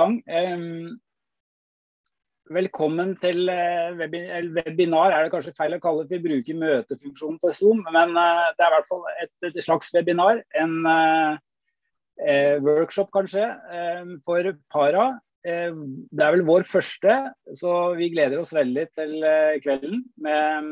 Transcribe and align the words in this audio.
gang. 0.00 0.16
Velkommen 2.52 3.14
til 3.22 3.48
eh, 3.48 3.94
webinar, 3.96 5.14
er 5.14 5.24
det 5.24 5.32
kanskje 5.32 5.54
feil 5.56 5.76
å 5.76 5.80
kalle 5.82 6.04
det. 6.04 6.18
Vi 6.18 6.26
bruker 6.26 6.58
møtefunksjonen 6.60 7.38
til 7.40 7.54
Zoom, 7.56 7.84
men 7.94 8.16
eh, 8.18 8.48
det 8.58 8.66
er 8.66 8.72
i 8.72 8.74
hvert 8.74 8.90
fall 8.90 9.04
et, 9.22 9.60
slags 9.64 9.94
webinar. 9.94 10.42
En 10.60 10.74
eh, 10.90 12.58
workshop 12.64 13.14
kanskje 13.14 13.46
for 14.26 14.50
para. 14.74 15.06
Det 15.44 16.24
er 16.24 16.34
vel 16.34 16.44
vår 16.48 16.64
første, 16.66 17.16
så 17.52 17.72
vi 17.98 18.10
gleder 18.14 18.40
oss 18.40 18.54
veldig 18.56 18.84
til 18.96 19.16
kvelden 19.60 20.04
med 20.24 20.70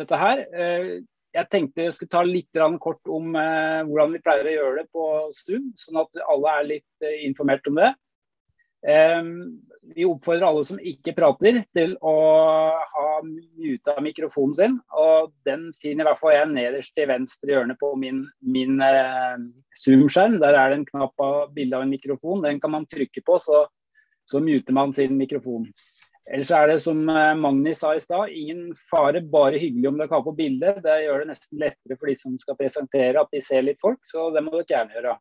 dette 0.00 0.20
her. 0.22 0.46
Jeg 1.36 1.46
tenkte 1.52 1.86
jeg 1.86 1.94
skulle 1.94 2.12
ta 2.12 2.24
litt 2.26 2.58
kort 2.82 3.06
om 3.06 3.32
hvordan 3.34 4.14
vi 4.16 4.22
pleier 4.24 4.48
å 4.50 4.54
gjøre 4.56 4.80
det 4.80 4.88
på 4.90 5.04
Zoom, 5.36 5.68
sånn 5.78 6.00
at 6.02 6.18
alle 6.26 6.54
er 6.56 6.70
litt 6.72 7.10
informert 7.22 7.68
om 7.70 7.78
det. 7.78 7.92
Vi 9.94 10.04
oppfordrer 10.06 10.46
alle 10.46 10.62
som 10.66 10.80
ikke 10.82 11.14
prater, 11.16 11.62
til 11.76 11.96
å 12.06 12.14
ha 12.92 13.06
muta 13.24 13.96
mikrofonen 14.04 14.56
sin. 14.56 14.76
Og 14.94 15.32
den 15.48 15.68
finner 15.82 16.04
i 16.04 16.08
hvert 16.10 16.20
fall 16.20 16.34
jeg 16.36 16.50
nederst 16.52 16.94
til 16.96 17.08
venstre 17.10 17.54
hjørne 17.54 17.76
på 17.80 17.92
min, 18.00 18.22
min 18.40 18.80
eh, 18.84 19.40
Zoom-skjerm. 19.82 20.38
Der 20.42 20.58
er 20.58 20.70
det 20.70 20.80
en 20.80 20.88
knapp 20.92 21.24
av 21.24 21.54
bilde 21.56 21.78
av 21.78 21.86
en 21.86 21.94
mikrofon. 21.94 22.44
Den 22.44 22.60
kan 22.62 22.74
man 22.76 22.86
trykke 22.90 23.24
på, 23.26 23.40
så, 23.42 23.64
så 24.28 24.42
muter 24.44 24.76
man 24.76 24.94
sin 24.96 25.16
mikrofon. 25.18 25.66
Ellers 26.30 26.52
er 26.54 26.68
det 26.70 26.76
som 26.84 27.00
eh, 27.10 27.32
Magni 27.38 27.72
sa 27.74 27.94
i 27.96 28.02
stad, 28.02 28.30
ingen 28.30 28.70
fare, 28.90 29.22
bare 29.32 29.58
hyggelig 29.58 29.88
om 29.90 29.98
dere 29.98 30.12
har 30.14 30.22
på 30.22 30.36
bilde. 30.38 30.76
Det 30.84 31.00
gjør 31.02 31.24
det 31.24 31.32
nesten 31.32 31.62
lettere 31.62 31.96
for 31.96 32.10
de 32.10 32.14
som 32.20 32.36
skal 32.38 32.58
presentere 32.60 33.22
at 33.22 33.34
de 33.34 33.42
ser 33.42 33.66
litt 33.66 33.80
folk, 33.82 33.98
så 34.06 34.28
det 34.34 34.44
må 34.46 34.54
dere 34.54 34.68
gjerne 34.70 34.96
gjøre. 34.98 35.16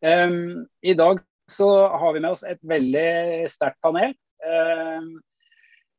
Um, 0.00 0.66
I 0.84 0.94
dag 0.96 1.22
så 1.50 1.70
har 2.00 2.14
vi 2.16 2.22
med 2.22 2.34
oss 2.34 2.44
et 2.46 2.60
veldig 2.68 3.48
sterkt 3.52 3.80
panel. 3.84 4.12
Um, 4.44 5.18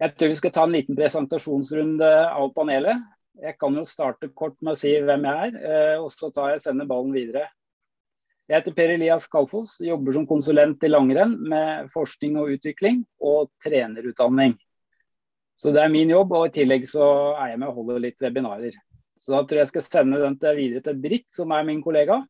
jeg 0.01 0.15
tror 0.17 0.31
vi 0.31 0.37
skal 0.39 0.53
ta 0.53 0.65
en 0.65 0.73
liten 0.73 0.97
presentasjonsrunde 0.97 2.11
av 2.29 2.53
panelet. 2.55 3.01
Jeg 3.41 3.57
kan 3.61 3.75
jo 3.77 3.83
starte 3.87 4.31
kort 4.37 4.57
med 4.61 4.73
å 4.73 4.79
si 4.79 4.93
hvem 5.01 5.25
jeg 5.29 5.49
er, 5.49 5.59
eh, 5.61 5.97
og 6.01 6.09
så 6.13 6.29
tar 6.33 6.55
jeg 6.55 6.87
ballen 6.89 7.13
videre. 7.13 7.45
Jeg 8.49 8.57
heter 8.57 8.75
Per 8.75 8.93
Elias 8.95 9.27
Kalfoss, 9.31 9.77
jobber 9.83 10.15
som 10.17 10.25
konsulent 10.27 10.83
i 10.83 10.89
langrenn 10.89 11.37
med 11.51 11.91
forskning 11.93 12.39
og 12.41 12.51
utvikling 12.57 13.03
og 13.23 13.51
trenerutdanning. 13.63 14.57
Så 15.55 15.71
det 15.75 15.83
er 15.83 15.93
min 15.93 16.09
jobb, 16.09 16.33
og 16.33 16.49
i 16.49 16.55
tillegg 16.55 16.87
så 16.89 17.05
er 17.37 17.53
jeg 17.53 17.61
med 17.61 17.69
og 17.69 17.81
holder 17.81 18.01
litt 18.07 18.23
webinarer. 18.23 18.75
Så 19.21 19.35
da 19.35 19.43
tror 19.45 19.61
jeg 19.61 19.67
jeg 19.67 19.73
skal 19.75 19.85
sende 19.85 20.21
den 20.23 20.37
videre 20.57 20.81
til 20.87 20.97
Britt, 20.99 21.27
som 21.35 21.53
er 21.53 21.67
min 21.67 21.83
kollega. 21.85 22.23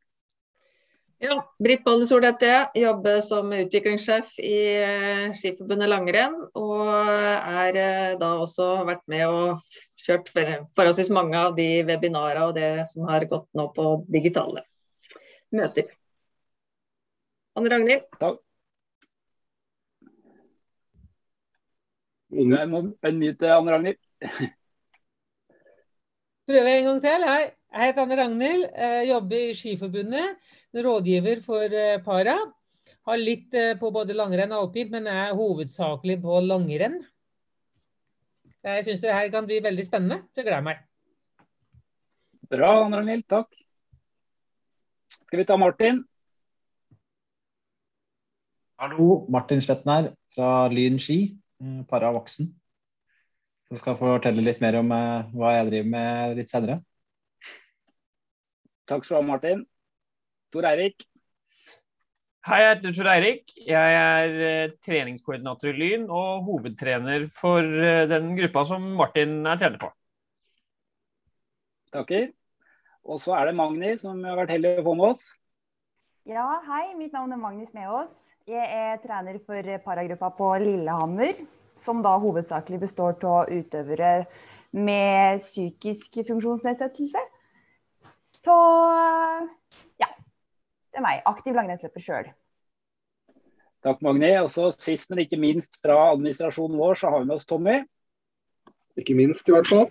Ja, 1.22 1.38
Britt 1.62 1.84
Bollesol 1.86 2.25
heter 2.25 2.50
jeg. 2.50 2.81
Jobber 2.81 3.20
som 3.22 3.52
utviklingssjef 3.53 4.34
i 4.42 4.56
eh, 4.81 5.28
Skiforbundet 5.38 5.92
langrenn. 5.92 6.34
Og 6.58 6.81
er 6.90 7.78
eh, 7.78 8.16
da 8.20 8.31
også 8.42 8.72
vært 8.90 9.06
med 9.12 9.28
og 9.30 10.02
kjørt 10.02 10.31
forholdsvis 10.34 11.14
mange 11.14 11.38
av 11.38 11.53
de 11.58 11.70
webinarene 11.86 12.48
og 12.50 12.58
det 12.58 12.72
som 12.90 13.06
har 13.09 13.28
gått 13.30 13.48
nå 13.53 13.68
på 13.75 13.94
digitale 14.09 14.66
møter. 15.53 15.94
Anne 17.59 17.71
Ragnhild? 17.71 18.07
Takk. 18.19 18.39
Jeg 22.31 22.67
må 22.71 22.80
unmute 23.03 23.49
Anne 23.52 23.73
Ragnhild. 23.73 23.99
Prøver 26.47 26.72
en 26.72 26.88
gang 26.88 27.02
til. 27.03 27.25
Hei. 27.27 27.41
Jeg 27.72 27.88
heter 27.88 28.03
Anne 28.03 28.17
Ragnhild, 28.19 28.63
jobber 29.07 29.44
i 29.45 29.53
Skiforbundet, 29.55 30.49
rådgiver 30.75 31.39
for 31.45 31.72
eh, 31.72 32.02
para. 32.03 32.35
Har 33.07 33.19
litt 33.19 33.55
eh, 33.55 33.77
på 33.79 33.91
både 33.95 34.16
langrenn 34.17 34.52
og 34.52 34.66
alpint, 34.66 34.91
men 34.91 35.07
er 35.07 35.31
hovedsakelig 35.38 36.17
på 36.23 36.41
langrenn. 36.44 36.97
Jeg 38.61 38.85
syns 38.85 39.03
det 39.03 39.16
her 39.16 39.31
kan 39.33 39.47
bli 39.47 39.61
veldig 39.63 39.85
spennende, 39.88 40.19
så 40.31 40.44
jeg 40.44 40.49
gleder 40.49 40.67
meg. 40.67 40.83
Bra, 42.51 42.73
Anne 42.84 43.00
Ragnhild. 43.00 43.28
Takk. 43.31 43.56
Skal 45.11 45.44
vi 45.44 45.47
ta 45.47 45.59
Martin? 45.59 46.03
Hallo, 48.81 49.28
Martin 49.30 49.59
Sletten 49.62 49.92
her 49.94 50.06
fra 50.34 50.68
Lyn 50.74 50.96
ski, 50.97 51.38
eh, 51.62 51.81
para 51.86 52.08
voksen. 52.16 52.47
Så 53.69 53.78
skal 53.78 53.94
jeg 53.94 54.00
fortelle 54.00 54.42
litt 54.42 54.64
mer 54.64 54.80
om 54.80 54.90
hva 54.90 55.52
jeg 55.53 55.68
driver 55.68 55.92
med 55.92 56.40
litt 56.40 56.50
senere. 56.50 56.80
Takk 58.90 59.06
skal 59.06 59.20
du 59.20 59.22
ha, 59.22 59.28
Martin. 59.28 59.62
Tor 60.52 60.66
Eirik. 60.66 61.06
Hei, 62.50 62.58
jeg 62.64 62.72
heter 62.72 62.96
Tor 62.97 63.12
Eirik. 63.12 63.53
Jeg 63.68 64.00
er 64.00 64.41
eh, 64.47 64.74
treningskoordinator 64.81 65.70
i 65.70 65.78
Lyn 65.78 66.09
og 66.09 66.50
hovedtrener 66.50 67.28
for 67.38 67.62
eh, 67.62 68.08
den 68.09 68.34
gruppa 68.40 68.66
som 68.72 68.90
Martin 68.97 69.46
er 69.46 69.62
trener 69.62 69.78
på. 69.86 69.91
Takker. 71.94 72.31
Og 73.06 73.22
så 73.22 73.38
er 73.38 73.52
det 73.52 73.56
Magni 73.62 73.94
som 74.02 74.25
har 74.25 74.41
vært 74.41 74.58
heldig 74.58 74.74
å 74.81 74.90
få 74.90 74.97
med 74.97 75.12
oss. 75.14 75.24
Ja, 76.25 76.50
hei. 76.66 76.96
Mitt 76.97 77.14
navn 77.14 77.38
er 77.38 77.46
Magni 77.46 77.70
Smeås. 77.70 78.18
Jeg 78.50 78.66
er 78.66 78.97
trener 79.03 79.38
for 79.46 79.68
paragruppa 79.85 80.31
på 80.34 80.47
Lillehammer, 80.63 81.35
som 81.78 82.02
da 82.02 82.16
hovedsakelig 82.18 82.79
består 82.81 83.13
av 83.29 83.52
utøvere 83.53 84.25
med 84.74 85.44
psykisk 85.44 86.18
funksjonsnedsettelse. 86.25 87.22
Så 88.25 88.57
ja. 90.02 90.09
Det 90.91 91.00
er 91.00 91.06
meg. 91.06 91.22
Aktiv 91.29 91.53
langrennsløper 91.56 92.03
sjøl. 92.03 92.34
Takk, 93.85 94.02
Magni. 94.02 94.34
Og 94.41 94.50
så 94.52 94.72
sist, 94.73 95.09
men 95.12 95.23
ikke 95.23 95.40
minst 95.40 95.78
fra 95.84 96.12
administrasjonen 96.12 96.81
vår, 96.81 96.97
så 96.97 97.13
har 97.13 97.22
vi 97.22 97.29
med 97.29 97.38
oss 97.38 97.47
Tommy. 97.50 97.79
Ikke 99.00 99.16
minst, 99.16 99.47
i 99.47 99.53
hvert 99.53 99.69
fall. 99.69 99.88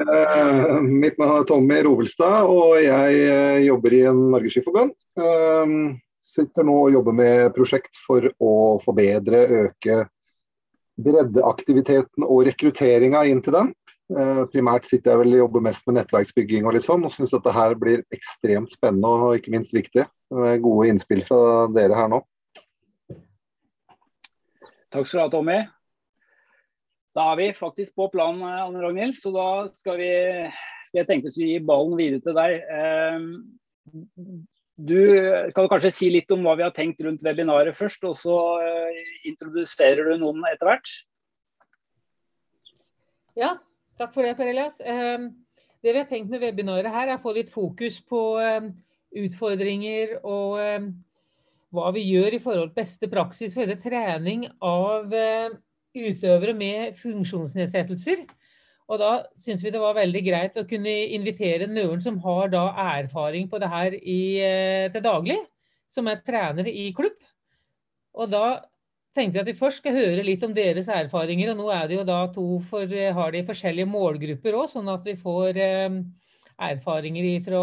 uh, 0.00 0.80
mitt 1.04 1.20
navn 1.20 1.36
er 1.36 1.46
Tommy 1.46 1.84
Rovelstad, 1.84 2.48
og 2.48 2.80
jeg 2.82 3.20
uh, 3.28 3.60
jobber 3.62 3.94
i 3.94 4.06
en 4.10 4.30
Norgesskiforbund. 4.32 4.96
Uh, 5.20 6.00
sitter 6.30 6.66
nå 6.66 6.76
og 6.86 6.94
jobber 6.94 7.16
med 7.16 7.50
prosjekt 7.56 8.00
for 8.04 8.26
å 8.38 8.54
forbedre, 8.84 9.42
øke 9.66 10.04
breddeaktiviteten 11.00 12.26
og 12.26 12.44
rekrutteringa 12.48 13.24
inn 13.30 13.42
til 13.44 13.56
den. 13.56 13.72
Eh, 14.10 14.42
primært 14.50 14.88
sitter 14.88 15.12
jeg 15.12 15.22
vel 15.22 15.36
og 15.36 15.42
jobber 15.44 15.64
mest 15.68 15.86
med 15.86 16.00
nettverksbygging 16.00 16.66
og 16.66 16.74
litt 16.76 16.86
sånn, 16.86 17.04
og 17.06 17.14
syns 17.14 17.34
dette 17.34 17.54
her 17.54 17.76
blir 17.78 18.02
ekstremt 18.14 18.72
spennende 18.74 19.10
og 19.30 19.36
ikke 19.38 19.54
minst 19.54 19.74
viktig. 19.76 20.06
Gode 20.30 20.88
innspill 20.90 21.24
fra 21.26 21.68
dere 21.74 21.96
her 21.98 22.10
nå. 22.10 22.20
Takk 24.90 25.06
skal 25.06 25.20
du 25.20 25.22
ha, 25.22 25.30
Tommy. 25.30 25.60
Da 27.14 27.32
er 27.32 27.38
vi 27.40 27.46
faktisk 27.54 27.96
på 27.98 28.06
planen, 28.10 28.42
Anne 28.46 28.82
Ragnhild, 28.82 29.16
så 29.18 29.32
da 29.34 29.46
skal 29.74 29.98
vi 29.98 30.10
skal 30.90 31.04
jeg 31.04 31.08
tenkte 31.08 31.30
å 31.30 31.46
gi 31.46 31.58
ballen 31.62 31.98
videre 31.98 32.22
til 32.24 32.34
deg. 32.34 32.52
Du 34.80 35.00
kan 35.56 35.68
kanskje 35.68 35.90
si 35.92 36.10
litt 36.12 36.30
om 36.32 36.46
hva 36.46 36.54
vi 36.56 36.64
har 36.64 36.72
tenkt 36.72 37.02
rundt 37.04 37.24
webinaret 37.26 37.76
først, 37.76 38.04
og 38.08 38.14
så 38.16 38.36
eh, 38.64 39.00
introduserer 39.28 40.08
du 40.08 40.22
noen 40.22 40.46
etter 40.48 40.70
hvert? 40.70 40.92
Ja, 43.36 43.58
Takk 44.00 44.14
for 44.14 44.24
det, 44.24 44.32
Per 44.38 44.48
Elias. 44.48 44.78
Ehm, 44.80 45.28
det 45.84 45.92
vi 45.92 46.00
har 46.00 46.08
tenkt 46.08 46.30
med 46.32 46.40
webinaret 46.40 46.88
her, 46.88 47.10
er 47.10 47.18
å 47.18 47.20
få 47.20 47.34
litt 47.36 47.50
fokus 47.52 47.98
på 48.00 48.38
ehm, 48.40 48.70
utfordringer 49.20 50.14
og 50.22 50.56
ehm, 50.62 50.86
hva 51.74 51.90
vi 51.92 52.06
gjør 52.06 52.38
i 52.38 52.40
forhold 52.40 52.70
til 52.70 52.78
beste 52.80 53.10
praksis 53.12 53.52
for 53.54 53.68
trening 53.82 54.46
av 54.64 55.12
utøvere 55.94 56.54
med 56.56 56.96
funksjonsnedsettelser. 56.98 58.24
Og 58.90 58.98
da 58.98 59.10
syns 59.38 59.62
vi 59.62 59.70
det 59.70 59.80
var 59.82 59.94
veldig 59.94 60.22
greit 60.26 60.56
å 60.58 60.66
kunne 60.66 60.94
invitere 61.14 61.68
noen 61.70 62.02
som 62.02 62.18
har 62.24 62.50
da 62.50 62.64
erfaring 62.98 63.46
på 63.50 63.60
det 63.62 63.70
her 63.70 63.94
i, 63.94 64.22
eh, 64.42 64.88
til 64.90 65.04
daglig, 65.04 65.38
som 65.86 66.08
er 66.10 66.22
trenere 66.26 66.72
i 66.72 66.90
klubb. 66.96 67.18
Og 68.18 68.30
da 68.32 68.64
tenkte 69.14 69.38
jeg 69.38 69.44
at 69.44 69.50
vi 69.52 69.58
først 69.58 69.82
skal 69.82 69.94
høre 69.94 70.26
litt 70.26 70.42
om 70.46 70.54
deres 70.54 70.90
erfaringer. 70.90 71.52
og 71.52 71.60
Nå 71.60 71.70
er 71.74 71.86
det 71.86 71.98
jo 72.00 72.06
da 72.06 72.20
to 72.34 72.46
for, 72.66 72.86
har 72.86 73.30
de 73.30 73.46
forskjellige 73.46 73.90
målgrupper 73.90 74.58
òg, 74.58 74.70
sånn 74.74 74.90
at 74.90 75.06
vi 75.06 75.14
får 75.18 75.60
eh, 75.60 76.00
erfaringer 76.70 77.30
fra 77.46 77.62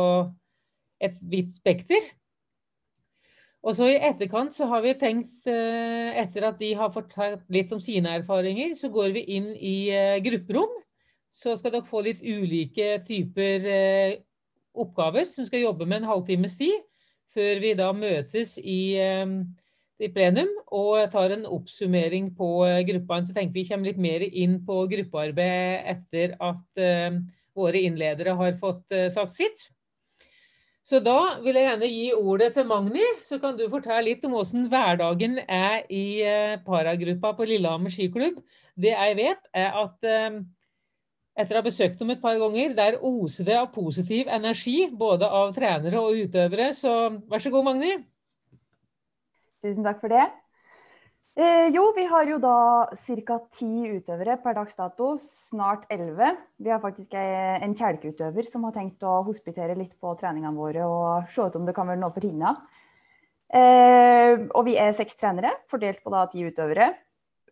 et 1.04 1.20
vidt 1.22 1.52
spekter. 1.56 2.08
Og 3.68 3.76
så 3.76 3.90
I 3.92 4.00
etterkant 4.08 4.54
så 4.56 4.68
har 4.72 4.84
vi 4.86 4.96
tenkt, 4.96 5.48
eh, 5.50 6.16
etter 6.22 6.46
at 6.48 6.60
de 6.60 6.72
har 6.78 6.94
fortalt 6.94 7.44
litt 7.52 7.72
om 7.76 7.82
sine 7.84 8.16
erfaringer, 8.22 8.76
så 8.80 8.88
går 8.94 9.12
vi 9.18 9.26
inn 9.38 9.50
i 9.56 9.90
eh, 9.92 10.20
grupperom. 10.24 10.72
Så 11.38 11.54
skal 11.60 11.76
dere 11.76 11.86
få 11.86 12.02
litt 12.06 12.24
ulike 12.26 12.98
typer 13.06 13.70
eh, 13.70 14.18
oppgaver 14.78 15.28
som 15.30 15.46
skal 15.46 15.68
jobbe 15.68 15.86
med 15.86 16.02
en 16.02 16.12
halvtimes 16.12 16.58
tid, 16.58 16.76
før 17.34 17.62
vi 17.62 17.76
da 17.78 17.92
møtes 17.94 18.56
i 18.58 18.82
eh, 19.02 19.38
i 19.98 20.10
plenum 20.14 20.50
og 20.78 21.00
tar 21.14 21.34
en 21.34 21.48
oppsummering 21.50 22.30
på 22.38 22.50
eh, 22.68 22.84
gruppa. 22.86 23.22
Så 23.26 23.34
tenker 23.34 23.58
vi 23.58 23.66
kommer 23.70 23.90
litt 23.90 24.02
mer 24.02 24.26
inn 24.28 24.60
på 24.66 24.84
gruppearbeid 24.92 25.88
etter 25.96 26.36
at 26.38 26.84
uh, 26.84 27.18
våre 27.58 27.82
innledere 27.82 28.36
har 28.38 28.54
fått 28.62 28.86
uh, 28.94 29.08
sagt 29.14 29.34
sitt. 29.34 29.66
Så 30.88 31.02
da 31.04 31.18
vil 31.44 31.58
jeg 31.58 31.66
gjerne 31.68 31.88
gi 31.92 32.06
ordet 32.16 32.54
til 32.56 32.68
Magni, 32.70 33.04
så 33.20 33.42
kan 33.44 33.58
du 33.58 33.66
fortelle 33.68 34.06
litt 34.06 34.22
om 34.24 34.38
hvordan 34.38 34.70
hverdagen 34.72 35.34
er 35.44 35.82
i 35.92 36.22
eh, 36.24 36.54
paragruppa 36.64 37.34
på 37.36 37.48
Lillehammer 37.50 37.92
skiklubb. 37.92 38.38
Det 38.80 38.94
jeg 38.94 39.18
vet, 39.18 39.42
er 39.52 39.76
at 39.82 40.08
eh, 40.08 40.38
etter 41.38 41.58
å 41.58 41.62
ha 41.62 41.68
besøkt 41.68 42.00
dem 42.02 42.12
et 42.14 42.24
par 42.24 42.38
ganger, 42.42 42.74
der 42.78 42.98
oser 43.06 43.46
det 43.48 43.58
av 43.60 43.70
positiv 43.74 44.32
energi, 44.34 44.90
både 44.90 45.30
av 45.30 45.54
trenere 45.56 46.02
og 46.02 46.18
utøvere. 46.26 46.72
Så 46.74 46.94
vær 47.30 47.44
så 47.44 47.54
god, 47.54 47.68
Magni. 47.70 47.94
Tusen 49.64 49.86
takk 49.86 50.02
for 50.02 50.14
det. 50.14 50.26
Eh, 51.38 51.68
jo, 51.70 51.84
vi 51.94 52.08
har 52.10 52.26
jo 52.26 52.40
da 52.42 52.90
ca. 52.90 53.36
ti 53.54 53.70
utøvere 53.94 54.40
per 54.42 54.56
dags 54.58 54.74
dato, 54.76 55.12
snart 55.22 55.86
elleve. 55.94 56.32
Vi 56.58 56.72
har 56.74 56.82
faktisk 56.82 57.14
en 57.14 57.76
kjelkeutøver 57.78 58.48
som 58.48 58.66
har 58.66 58.74
tenkt 58.74 59.06
å 59.06 59.20
hospitere 59.28 59.78
litt 59.78 59.94
på 60.02 60.16
treningene 60.18 60.58
våre 60.58 60.90
og 60.90 61.30
se 61.30 61.46
ut 61.46 61.60
om 61.60 61.70
det 61.70 61.78
kan 61.78 61.86
være 61.86 62.02
noe 62.02 62.16
for 62.16 62.26
hinna. 62.26 62.56
Eh, 63.54 64.34
og 64.50 64.66
vi 64.66 64.80
er 64.82 64.98
seks 64.98 65.14
trenere, 65.22 65.54
fordelt 65.70 66.02
på 66.02 66.12
da 66.16 66.26
ti 66.32 66.42
utøvere. 66.42 66.90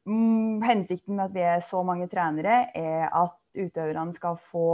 Mm, 0.09 0.65
hensikten 0.65 1.15
med 1.15 1.29
at 1.29 1.37
vi 1.37 1.45
er 1.45 1.61
så 1.65 1.85
mange 1.85 2.09
trenere, 2.09 2.63
er 2.73 3.05
at 3.13 3.37
utøverne 3.55 4.13
skal 4.15 4.37
få 4.39 4.67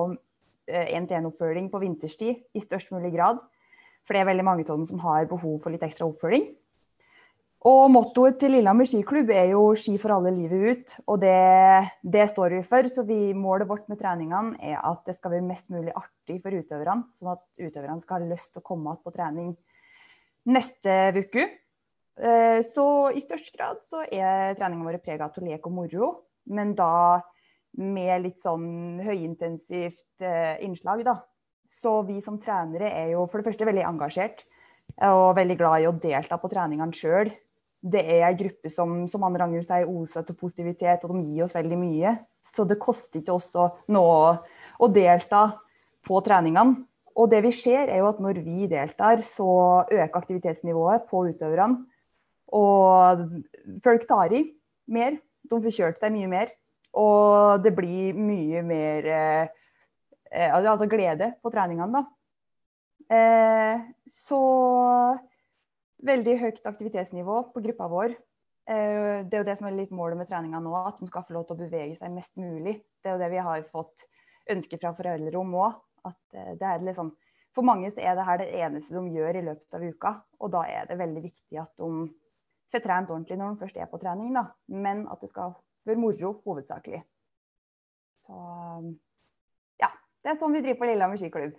én-til-én-oppfølging 0.71 1.67
eh, 1.67 1.71
på 1.71 1.81
vinterstid 1.81 2.41
i 2.53 2.63
størst 2.63 2.91
mulig 2.93 3.13
grad. 3.15 3.41
For 4.05 4.15
det 4.15 4.23
er 4.23 4.31
veldig 4.31 4.47
mange 4.47 4.65
av 4.65 4.75
dem 4.75 4.87
som 4.89 5.01
har 5.03 5.29
behov 5.29 5.59
for 5.63 5.73
litt 5.73 5.83
ekstra 5.85 6.07
oppfølging. 6.09 6.49
Og 7.69 7.91
mottoet 7.93 8.39
til 8.41 8.55
Lillehammer 8.55 8.87
skiklubb 8.89 9.29
er 9.29 9.51
jo 9.51 9.75
'ski 9.77 9.93
for 10.01 10.09
alle 10.15 10.31
livet 10.33 10.61
ut'. 10.65 10.93
Og 11.05 11.21
det, 11.21 11.91
det, 12.01 12.29
står 12.29 12.57
vi 12.57 12.61
for. 12.65 12.87
Så 12.89 13.05
vi, 13.05 13.33
målet 13.37 13.69
vårt 13.69 13.87
med 13.89 13.99
treningene 13.99 14.57
er 14.57 14.79
at 14.81 15.05
det 15.05 15.15
skal 15.15 15.31
være 15.31 15.45
mest 15.45 15.69
mulig 15.69 15.93
artig 15.93 16.41
for 16.41 16.49
utøverne. 16.49 17.05
Sånn 17.13 17.35
at 17.35 17.43
utøverne 17.61 18.01
skal 18.01 18.17
ha 18.17 18.31
lyst 18.33 18.53
til 18.53 18.63
å 18.63 18.65
komme 18.65 18.89
igjen 18.89 19.03
på 19.05 19.13
trening 19.13 19.51
neste 20.49 20.95
uke. 21.21 21.45
Eh, 22.17 22.59
så 22.65 22.87
i 23.13 23.21
størst 23.21 23.53
grad 23.53 23.77
så 23.85 24.01
er 24.09 24.57
treningene 24.57 24.89
våre 24.89 25.03
prega 25.03 25.29
av 25.29 25.37
lek 25.37 25.69
og 25.69 25.77
moro. 25.77 26.09
Men 26.49 26.73
da 26.73 27.21
med 27.79 28.25
litt 28.25 28.41
sånn 28.41 28.99
høyintensivt 29.05 30.25
eh, 30.25 30.57
innslag, 30.65 31.05
da. 31.07 31.15
Så 31.71 32.01
vi 32.07 32.17
som 32.23 32.39
trenere 32.41 32.89
er 32.91 33.13
jo 33.13 33.27
for 33.31 33.39
det 33.39 33.51
første 33.51 33.67
veldig 33.67 33.85
engasjert 33.87 34.43
og 35.07 35.37
veldig 35.37 35.55
glad 35.55 35.83
i 35.83 35.87
å 35.87 35.95
delta 35.95 36.35
på 36.41 36.49
treningene 36.51 36.95
sjøl 36.95 37.31
det 37.81 38.01
er 38.05 38.27
en 38.27 38.37
gruppe 38.37 38.69
som, 38.69 38.93
som 39.09 39.23
andre 39.25 39.41
ganger 39.41 39.65
sier 39.65 39.89
oser 39.89 40.25
til 40.25 40.37
positivitet, 40.37 41.05
og 41.05 41.17
de 41.17 41.23
gir 41.25 41.47
oss 41.47 41.57
veldig 41.57 41.79
mye. 41.81 42.13
Så 42.45 42.65
det 42.69 42.79
koster 42.81 43.21
ikke 43.21 43.33
oss 43.33 43.49
noe 43.89 44.35
å 44.81 44.89
delta 44.93 45.47
på 46.05 46.21
treningene. 46.25 46.85
Og 47.17 47.27
det 47.33 47.41
vi 47.43 47.51
ser, 47.55 47.89
er 47.89 47.99
jo 47.99 48.11
at 48.11 48.21
når 48.23 48.39
vi 48.45 48.69
deltar, 48.71 49.19
så 49.25 49.83
øker 49.83 50.19
aktivitetsnivået 50.21 51.09
på 51.09 51.25
utøverne. 51.33 51.81
Og 52.55 53.25
folk 53.83 54.05
tar 54.07 54.37
i 54.37 54.45
mer. 54.87 55.17
De 55.41 55.59
får 55.59 55.75
kjørt 55.75 55.99
seg 55.99 56.13
mye 56.13 56.29
mer. 56.31 56.53
Og 56.99 57.61
det 57.63 57.71
blir 57.75 58.17
mye 58.17 58.63
mer 58.67 59.07
eh, 59.11 60.49
altså 60.51 60.89
glede 60.91 61.33
på 61.43 61.51
treningene, 61.53 62.01
da. 62.01 62.03
Eh, 63.11 63.85
så 64.07 64.41
veldig 66.07 66.35
høyt 66.41 66.67
aktivitetsnivå 66.67 67.37
på 67.53 67.63
gruppa 67.63 67.87
vår. 67.91 68.15
Eh, 68.69 69.23
det 69.27 69.35
er 69.35 69.41
jo 69.41 69.47
det 69.47 69.57
som 69.59 69.67
er 69.67 69.77
litt 69.77 69.93
målet 69.95 70.19
med 70.19 70.29
treninga 70.29 70.61
nå, 70.63 70.73
at 70.79 70.99
de 71.01 71.09
skal 71.09 71.25
få 71.27 71.35
lov 71.35 71.47
til 71.47 71.57
å 71.57 71.63
bevege 71.63 71.97
seg 71.99 72.13
mest 72.15 72.33
mulig. 72.39 72.77
Det 73.01 73.11
er 73.11 73.17
jo 73.17 73.23
det 73.23 73.31
vi 73.33 73.43
har 73.47 73.65
fått 73.71 74.07
ønske 74.51 74.79
fra 74.81 74.93
foreldre 74.97 75.41
om 75.41 75.57
òg. 75.59 75.79
Eh, 76.35 76.77
liksom, 76.85 77.11
for 77.55 77.67
mange 77.67 77.91
så 77.93 78.03
er 78.03 78.17
det 78.17 78.27
her 78.27 78.41
det 78.41 78.51
eneste 78.61 78.95
de 78.95 79.17
gjør 79.17 79.39
i 79.39 79.45
løpet 79.49 79.77
av 79.77 79.87
uka. 79.87 80.13
Og 80.39 80.53
da 80.55 80.63
er 80.69 80.87
det 80.89 80.99
veldig 81.01 81.25
viktig 81.25 81.61
at 81.61 81.73
de 81.81 82.07
får 82.71 82.85
trent 82.85 83.11
ordentlig 83.11 83.37
når 83.39 83.53
de 83.53 83.65
først 83.65 83.81
er 83.81 83.91
på 83.91 83.99
trening, 84.01 84.31
da. 84.37 84.47
Men 84.71 85.03
at 85.11 85.21
det 85.23 85.31
skal 85.33 85.57
være 85.87 86.01
moro 86.01 86.35
hovedsakelig. 86.45 87.01
Så 88.25 88.37
ja. 89.81 89.91
Det 90.21 90.33
er 90.33 90.39
sånn 90.39 90.53
vi 90.55 90.63
driver 90.63 90.81
på 90.81 90.89
Lillehammer 90.89 91.21
skiklubb. 91.21 91.57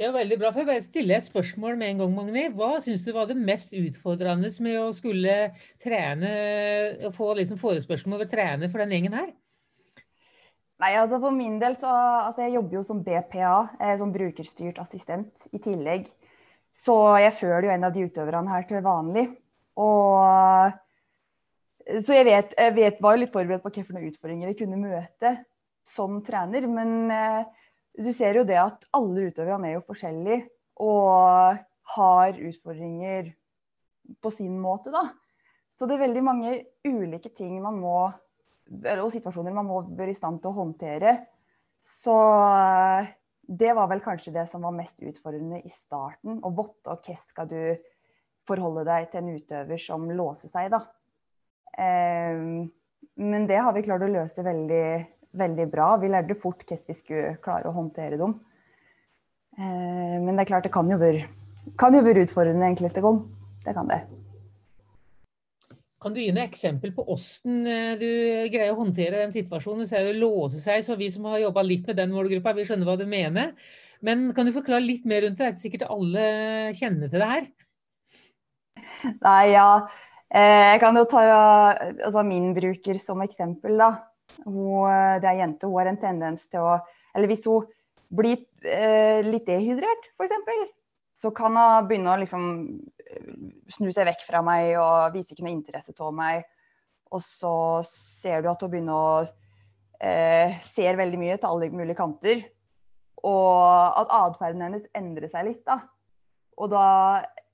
Det 0.00 0.06
er 0.08 0.14
veldig 0.14 0.36
bra. 0.40 0.48
For 0.48 0.62
jeg 0.62 0.70
bare 0.70 0.84
stille 0.86 1.16
et 1.18 1.26
spørsmål 1.26 1.74
med 1.76 1.90
en 1.92 1.98
gang, 2.00 2.12
Magni. 2.16 2.46
Hva 2.56 2.78
syns 2.80 3.02
du 3.04 3.10
var 3.12 3.26
det 3.28 3.36
mest 3.36 3.74
utfordrende 3.76 4.48
med 4.64 4.78
å 4.80 4.86
skulle 4.96 5.34
trene, 5.82 6.30
og 7.04 7.12
få 7.18 7.34
liksom 7.36 7.60
forespørsel 7.60 8.08
om 8.08 8.16
å 8.16 8.28
trene 8.30 8.70
for 8.72 8.80
den 8.80 8.94
gjengen 8.96 9.18
her? 9.18 9.28
Nei, 10.80 10.94
altså 10.96 11.18
For 11.20 11.36
min 11.36 11.58
del 11.60 11.74
så 11.76 11.90
altså 11.92 12.46
Jeg 12.46 12.54
jobber 12.54 12.78
jo 12.78 12.82
som 12.88 13.02
BPA, 13.04 13.56
eh, 13.76 13.96
som 14.00 14.14
brukerstyrt 14.14 14.80
assistent 14.80 15.44
i 15.52 15.60
tillegg. 15.60 16.08
Så 16.80 16.96
jeg 17.20 17.36
føler 17.36 17.68
jo 17.68 17.74
en 17.74 17.84
av 17.84 17.92
de 17.92 18.06
utøverne 18.08 18.54
her 18.54 18.64
til 18.70 18.80
vanlig. 18.86 19.26
Og 19.76 20.72
så 21.98 22.14
jeg 22.14 22.26
vet, 22.28 22.54
jeg 22.54 22.74
vet 22.76 23.00
var 23.02 23.16
jo 23.16 23.24
litt 23.24 23.32
forberedt 23.34 23.64
på 23.64 23.72
hvilke 23.74 24.12
utfordringer 24.12 24.50
jeg 24.50 24.58
kunne 24.62 24.78
møte 24.80 25.34
som 25.90 26.20
trener. 26.26 26.66
Men 26.70 27.10
eh, 27.14 27.42
du 27.98 28.10
ser 28.14 28.38
jo 28.38 28.46
det 28.46 28.58
at 28.60 28.86
alle 28.96 29.30
utøverne 29.30 29.70
er 29.70 29.78
jo 29.78 29.86
forskjellige 29.88 30.44
og 30.80 31.58
har 31.96 32.38
utfordringer 32.38 33.32
på 34.22 34.32
sin 34.32 34.56
måte, 34.62 34.92
da. 34.94 35.08
Så 35.78 35.88
det 35.88 35.96
er 35.96 36.06
veldig 36.06 36.22
mange 36.24 36.54
ulike 36.86 37.32
ting 37.34 37.56
man 37.62 37.78
må 37.80 38.00
og 38.70 39.08
situasjoner 39.10 39.54
man 39.54 39.66
må 39.66 39.80
være 39.98 40.12
i 40.12 40.18
stand 40.18 40.38
til 40.42 40.52
å 40.52 40.58
håndtere. 40.60 41.16
Så 41.82 42.14
eh, 42.14 43.08
det 43.50 43.72
var 43.74 43.88
vel 43.90 44.02
kanskje 44.04 44.34
det 44.36 44.46
som 44.52 44.62
var 44.62 44.76
mest 44.76 45.00
utfordrende 45.02 45.58
i 45.64 45.72
starten. 45.74 46.38
Å 46.38 46.52
votte 46.54 46.92
og 46.92 47.02
hva 47.02 47.16
skal 47.18 47.48
du 47.50 47.60
forholde 48.46 48.86
deg 48.86 49.10
til 49.10 49.22
en 49.24 49.34
utøver 49.40 49.82
som 49.82 50.06
låser 50.14 50.52
seg, 50.52 50.70
da. 50.72 50.84
Eh, 51.78 52.68
men 53.20 53.48
det 53.48 53.58
har 53.60 53.74
vi 53.76 53.84
klart 53.86 54.04
å 54.06 54.10
løse 54.10 54.44
veldig, 54.46 54.84
veldig 55.36 55.66
bra. 55.72 55.90
Vi 56.00 56.12
lærte 56.12 56.38
fort 56.38 56.64
hvordan 56.64 56.86
vi 56.88 56.96
skulle 56.98 57.34
klare 57.44 57.68
å 57.68 57.76
håndtere 57.76 58.20
dem. 58.20 58.38
Eh, 59.58 60.16
men 60.22 60.32
det 60.34 60.46
er 60.46 60.52
klart 60.54 60.66
det 60.66 60.74
kan 60.74 60.88
jo 60.90 60.98
være, 61.00 61.26
kan 61.80 61.94
jo 61.96 62.06
være 62.06 62.24
utfordrende 62.26 62.72
enkelte 62.72 63.04
ganger. 63.04 63.28
Det 63.66 63.76
kan 63.76 63.90
det. 63.90 64.00
Kan 66.00 66.14
du 66.16 66.22
gi 66.22 66.30
noe 66.32 66.46
eksempel 66.48 66.94
på 66.96 67.04
hvordan 67.04 67.68
eh, 67.68 67.92
du 68.00 68.08
greier 68.48 68.72
å 68.72 68.78
håndtere 68.78 69.20
den 69.20 69.34
situasjonen? 69.34 69.84
Du 69.84 69.90
sier 69.90 70.06
det 70.08 70.16
låser 70.16 70.62
seg, 70.62 70.84
så 70.86 70.96
vi 70.96 71.10
som 71.12 71.28
har 71.28 71.42
jobba 71.42 71.64
litt 71.66 71.84
med 71.90 71.98
den 72.00 72.14
målgruppa, 72.14 72.54
vi 72.56 72.64
skjønner 72.68 72.88
hva 72.88 72.96
du 72.96 73.04
mener. 73.08 73.52
Men 74.00 74.30
kan 74.32 74.48
du 74.48 74.54
forklare 74.56 74.80
litt 74.80 75.04
mer 75.04 75.26
rundt 75.26 75.36
det? 75.36 75.50
Det 75.50 75.58
er 75.58 75.60
sikkert 75.60 75.90
alle 75.92 76.22
kjenner 76.78 77.12
til 77.12 77.20
det 77.20 77.28
her? 77.34 77.50
Nei, 79.26 79.44
ja. 79.52 79.68
Eh, 80.30 80.66
jeg 80.74 80.80
kan 80.82 80.94
jo 80.94 81.06
ta 81.10 81.24
altså, 81.74 82.22
min 82.22 82.52
bruker 82.54 83.00
som 83.02 83.22
eksempel, 83.24 83.76
da. 83.80 83.90
Hun, 84.44 84.86
eh, 84.86 85.18
det 85.22 85.26
er 85.26 85.40
jente, 85.42 85.66
hun 85.66 85.80
har 85.80 85.90
en 85.90 86.00
tendens 86.00 86.46
til 86.46 86.62
å 86.62 86.78
Eller 87.10 87.26
hvis 87.26 87.42
hun 87.42 87.66
blir 88.14 88.44
eh, 88.62 89.18
litt 89.26 89.48
dehydrert, 89.48 90.04
f.eks., 90.14 90.70
så 91.20 91.32
kan 91.34 91.56
hun 91.58 91.88
begynne 91.88 92.12
å 92.12 92.20
liksom 92.20 92.44
eh, 93.02 93.32
snu 93.74 93.90
seg 93.90 94.06
vekk 94.06 94.22
fra 94.28 94.44
meg 94.46 94.76
og 94.78 95.16
vise 95.16 95.34
ikke 95.34 95.42
noe 95.42 95.56
interesse 95.56 95.94
av 95.98 96.14
meg. 96.14 96.44
Og 97.10 97.22
så 97.26 97.82
ser 97.88 98.44
du 98.44 98.50
at 98.52 98.62
hun 98.62 98.70
begynner 98.70 98.94
å 98.94 99.26
eh, 100.00 100.56
ser 100.62 100.98
veldig 101.00 101.18
mye 101.20 101.36
til 101.36 101.50
alle 101.50 101.70
mulige 101.74 101.98
kanter. 101.98 102.44
Og 103.26 103.98
at 104.00 104.14
atferden 104.16 104.62
hennes 104.64 104.86
endrer 104.96 105.28
seg 105.32 105.50
litt. 105.50 105.64
da. 105.66 105.80
Og 106.56 106.70
da 106.72 106.86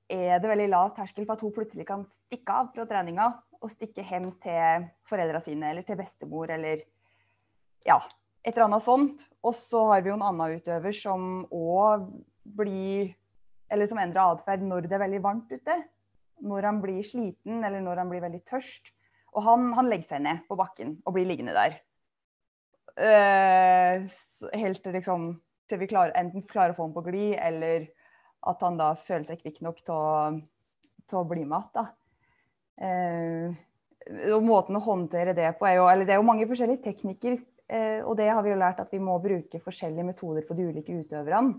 er 0.08 0.38
det 0.38 0.50
veldig 0.50 0.68
lav 0.70 0.92
terskel 0.96 1.26
for 1.26 1.34
at 1.34 1.42
hun 1.42 1.54
plutselig 1.54 1.86
kan 1.88 2.04
stikke 2.26 2.54
av 2.54 2.70
fra 2.74 2.86
treninga 2.88 3.26
og 3.62 3.72
stikke 3.72 4.04
hjem 4.06 4.30
til 4.42 4.86
foreldra 5.08 5.40
sine 5.42 5.72
eller 5.72 5.86
til 5.86 5.98
bestemor 5.98 6.52
eller 6.54 6.82
ja, 7.86 7.98
et 8.42 8.54
eller 8.54 8.68
annet 8.68 8.84
sånt. 8.84 9.22
Og 9.42 9.54
så 9.58 9.82
har 9.90 10.02
vi 10.02 10.12
jo 10.12 10.16
en 10.18 10.26
annen 10.26 10.58
utøver 10.60 10.94
som 10.96 11.46
òg 11.50 12.10
blir 12.56 13.14
Eller 13.66 13.88
som 13.90 13.98
endrer 13.98 14.22
atferd 14.22 14.60
når 14.62 14.84
det 14.86 14.94
er 14.94 15.00
veldig 15.02 15.18
varmt 15.24 15.50
ute. 15.50 15.74
Når 16.38 16.66
han 16.68 16.76
blir 16.78 17.02
sliten 17.02 17.64
eller 17.66 17.80
når 17.82 17.98
han 17.98 18.12
blir 18.12 18.22
veldig 18.22 18.38
tørst. 18.46 18.92
Og 19.34 19.42
han, 19.42 19.72
han 19.74 19.88
legger 19.90 20.12
seg 20.12 20.22
ned 20.22 20.44
på 20.46 20.54
bakken 20.54 20.92
og 21.02 21.16
blir 21.16 21.26
liggende 21.26 21.56
der. 21.56 21.74
Uh, 22.94 24.06
helt 24.54 24.86
liksom 24.86 25.26
til 25.66 25.80
vi 25.82 25.88
klarer, 25.90 26.14
enten 26.14 26.46
klarer 26.46 26.76
å 26.76 26.78
få 26.78 26.86
ham 26.86 26.94
på 26.94 27.02
glid, 27.08 27.34
eller 27.42 27.88
at 28.46 28.62
han 28.64 28.78
da 28.78 28.92
føler 29.06 29.26
seg 29.28 29.40
kvikk 29.42 29.62
nok 29.66 29.82
til 29.86 31.18
å, 31.18 31.24
bli 31.28 31.44
med 31.48 31.70
igjen. 31.74 31.94
Eh, 32.76 33.54
og 34.36 34.44
måten 34.46 34.76
å 34.78 34.84
håndtere 34.84 35.34
det 35.34 35.54
på 35.58 35.66
er 35.66 35.78
jo 35.80 35.86
eller 35.90 36.06
Det 36.06 36.14
er 36.14 36.20
jo 36.20 36.26
mange 36.28 36.46
forskjellige 36.46 36.84
teknikker. 36.84 37.38
Eh, 37.66 38.02
og 38.06 38.14
det 38.20 38.28
har 38.30 38.44
vi 38.46 38.52
jo 38.52 38.58
lært 38.60 38.78
at 38.82 38.92
vi 38.94 39.00
må 39.02 39.16
bruke 39.18 39.62
forskjellige 39.62 40.06
metoder 40.06 40.46
på 40.46 40.54
de 40.54 40.68
ulike 40.68 40.94
utøverne. 40.94 41.56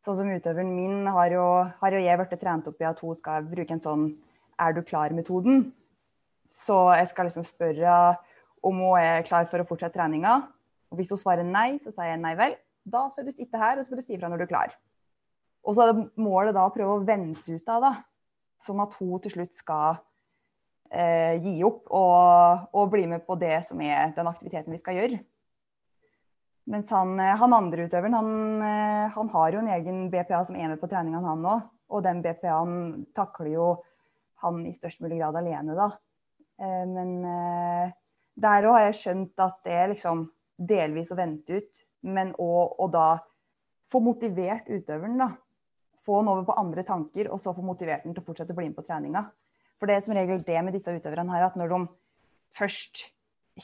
Sånn 0.00 0.16
som 0.16 0.30
utøveren 0.32 0.70
min 0.72 1.04
har 1.12 1.34
jo, 1.34 1.44
har 1.82 1.92
jo 1.92 2.00
jeg 2.00 2.16
blitt 2.16 2.40
trent 2.40 2.70
opp 2.70 2.80
i 2.80 2.88
at 2.88 3.02
hun 3.04 3.18
skal 3.18 3.44
bruke 3.44 3.74
en 3.76 3.84
sånn 3.84 4.06
'er 4.56 4.72
du 4.72 4.80
klar?'-metoden. 4.80 5.72
Så 6.46 6.96
jeg 6.96 7.08
skal 7.08 7.26
liksom 7.26 7.44
spørre 7.44 8.16
om 8.62 8.76
hun 8.76 8.98
er 8.98 9.22
klar 9.22 9.44
for 9.44 9.60
å 9.60 9.66
fortsette 9.68 9.98
treninga. 9.98 10.48
Og 10.90 10.98
hvis 10.98 11.10
hun 11.10 11.18
svarer 11.18 11.44
nei, 11.44 11.78
så 11.78 11.92
sier 11.92 12.14
jeg 12.14 12.20
nei 12.20 12.34
vel. 12.34 12.56
Da 12.84 13.08
får 13.14 13.24
du 13.24 13.32
sitte 13.32 13.58
her, 13.60 13.78
og 13.78 13.84
så 13.84 13.92
får 13.92 14.00
du 14.00 14.02
si 14.02 14.14
ifra 14.16 14.28
når 14.28 14.38
du 14.38 14.42
er 14.48 14.54
klar. 14.54 14.74
Og 15.66 15.76
så 15.76 15.86
er 15.86 16.04
målet 16.20 16.56
da 16.56 16.66
å 16.66 16.72
prøve 16.74 16.96
å 16.96 17.04
vente 17.04 17.56
ut 17.56 17.72
av 17.72 17.84
det, 17.84 17.96
sånn 18.64 18.80
at 18.84 18.94
hun 19.00 19.20
til 19.24 19.34
slutt 19.34 19.56
skal 19.56 19.98
eh, 20.90 21.36
gi 21.40 21.60
opp 21.66 21.90
og, 21.96 22.70
og, 22.72 22.88
bli 22.92 23.06
med 23.10 23.24
på 23.26 23.36
det 23.40 23.62
som 23.68 23.80
er 23.84 24.14
den 24.16 24.30
aktiviteten 24.30 24.74
vi 24.74 24.80
skal 24.80 24.98
gjøre. 25.00 25.20
Mens 26.70 26.90
han, 26.94 27.16
eh, 27.20 27.36
han 27.36 27.56
andre 27.56 27.86
utøveren, 27.88 28.14
han, 28.14 28.32
eh, 28.62 29.06
han, 29.14 29.30
har 29.34 29.52
jo 29.52 29.62
en 29.62 29.72
egen 29.76 30.02
BPA 30.12 30.44
som 30.46 30.56
er 30.56 30.72
med 30.72 30.80
på 30.80 30.90
treningene, 30.90 31.26
han 31.26 31.46
òg. 31.46 31.68
Og 31.90 32.04
den 32.06 32.20
BPA-en 32.22 33.06
takler 33.16 33.54
jo 33.56 33.70
han 34.44 34.60
i 34.68 34.72
størst 34.72 35.00
mulig 35.02 35.18
grad 35.18 35.36
alene, 35.40 35.74
da. 35.76 35.90
Eh, 36.60 36.84
men 36.88 37.16
der 38.40 38.68
òg 38.68 38.76
har 38.76 38.86
jeg 38.88 39.00
skjønt 39.00 39.42
at 39.42 39.58
det 39.66 39.74
er 39.76 39.90
liksom 39.92 40.28
delvis 40.56 41.10
å 41.10 41.18
vente 41.18 41.58
ut, 41.58 41.82
men 42.06 42.32
òg 42.38 42.78
å 42.80 42.86
da 42.92 43.08
få 43.90 44.00
motivert 44.04 44.68
utøveren, 44.70 45.18
da. 45.18 45.32
Få 46.06 46.20
den 46.20 46.30
over 46.32 46.46
på 46.48 46.56
andre 46.60 46.84
tanker, 46.86 47.28
og 47.32 47.40
så 47.42 47.52
få 47.54 47.64
motivert 47.64 48.06
den 48.06 48.14
til 48.16 48.22
å 48.22 48.26
fortsette 48.26 48.54
å 48.54 48.58
bli 48.58 48.70
med 48.70 48.78
på 48.78 48.86
treninga. 48.86 49.26
For 49.80 49.88
det 49.88 49.96
er 49.96 50.04
som 50.04 50.16
regel 50.16 50.42
det 50.44 50.60
med 50.64 50.76
disse 50.76 50.92
utøverne 50.92 51.32
her, 51.34 51.46
at 51.48 51.56
når 51.56 51.72
de 51.72 51.80
først 52.56 53.06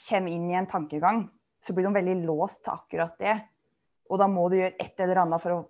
kommer 0.06 0.32
inn 0.32 0.50
i 0.50 0.56
en 0.58 0.68
tankegang, 0.68 1.26
så 1.64 1.74
blir 1.74 1.88
de 1.88 1.96
veldig 1.96 2.16
låst 2.28 2.62
til 2.64 2.74
akkurat 2.74 3.16
det. 3.20 3.36
Og 4.10 4.20
da 4.20 4.28
må 4.30 4.46
du 4.48 4.58
gjøre 4.60 4.76
et 4.80 5.02
eller 5.02 5.22
annet 5.24 5.42
for 5.42 5.54
å 5.54 5.62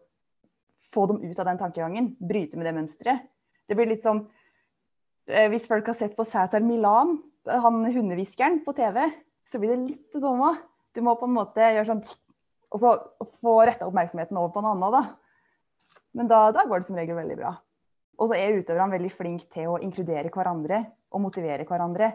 få 0.93 1.07
dem 1.11 1.23
ut 1.25 1.39
av 1.41 1.49
den 1.49 1.61
tankegangen. 1.61 2.11
Bryte 2.21 2.59
med 2.59 2.69
det 2.69 2.75
mønsteret. 2.77 3.27
Det 3.67 3.77
blir 3.79 3.91
litt 3.91 4.05
som 4.05 4.27
eh, 5.27 5.49
Hvis 5.51 5.67
folk 5.67 5.89
har 5.91 5.99
sett 5.99 6.17
på 6.19 6.27
Cæsar 6.27 6.63
Milan, 6.63 7.17
han 7.47 7.83
hundehviskeren 7.85 8.61
på 8.67 8.75
TV, 8.77 9.03
så 9.51 9.59
blir 9.63 9.75
det 9.75 9.83
litt 9.85 10.15
det 10.15 10.23
samme. 10.23 10.53
Du 10.95 11.03
må 11.05 11.17
på 11.19 11.29
en 11.29 11.37
måte 11.37 11.63
gjøre 11.63 11.89
sånn 11.91 12.03
Og 12.75 12.81
så 12.83 12.93
få 13.41 13.53
retta 13.67 13.87
oppmerksomheten 13.87 14.39
over 14.39 14.53
på 14.55 14.63
noe 14.65 14.75
annet, 14.75 14.95
da. 14.95 15.25
Men 16.17 16.29
da, 16.31 16.47
da 16.55 16.65
går 16.65 16.81
det 16.81 16.89
som 16.89 16.97
regel 16.97 17.19
veldig 17.19 17.37
bra. 17.39 17.53
Og 18.17 18.31
så 18.31 18.39
er 18.39 18.57
utøverne 18.57 18.97
veldig 18.97 19.13
flinke 19.13 19.49
til 19.53 19.75
å 19.75 19.81
inkludere 19.85 20.33
hverandre 20.33 20.81
og 21.13 21.23
motivere 21.27 21.67
hverandre. 21.69 22.15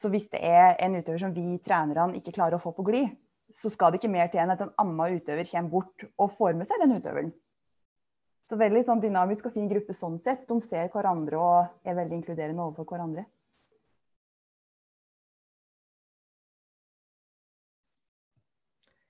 Så 0.00 0.08
hvis 0.12 0.28
det 0.32 0.40
er 0.44 0.76
en 0.84 0.96
utøver 0.96 1.20
som 1.20 1.34
vi 1.36 1.58
trenerne 1.64 2.16
ikke 2.16 2.34
klarer 2.36 2.56
å 2.56 2.62
få 2.62 2.72
på 2.76 2.84
glid, 2.86 3.10
så 3.56 3.70
skal 3.72 3.92
det 3.92 4.00
ikke 4.00 4.12
mer 4.12 4.28
til 4.32 4.40
enn 4.42 4.52
at 4.52 4.62
en 4.64 4.72
annen 4.80 5.20
utøver 5.20 5.46
kommer 5.48 5.72
bort 5.72 6.06
og 6.16 6.32
får 6.36 6.56
med 6.56 6.68
seg 6.68 6.80
den 6.82 6.96
utøveren. 6.96 7.30
Så 8.46 8.58
veldig 8.60 8.82
sånn 8.86 9.02
dynamisk 9.02 9.48
og 9.48 9.56
fin 9.56 9.68
gruppe 9.68 9.94
sånn 9.96 10.20
sett. 10.22 10.44
De 10.48 10.56
ser 10.62 10.88
hverandre 10.92 11.40
og 11.40 11.88
er 11.88 11.96
veldig 11.98 12.20
inkluderende 12.20 12.62
overfor 12.62 12.86
hverandre. 12.92 13.26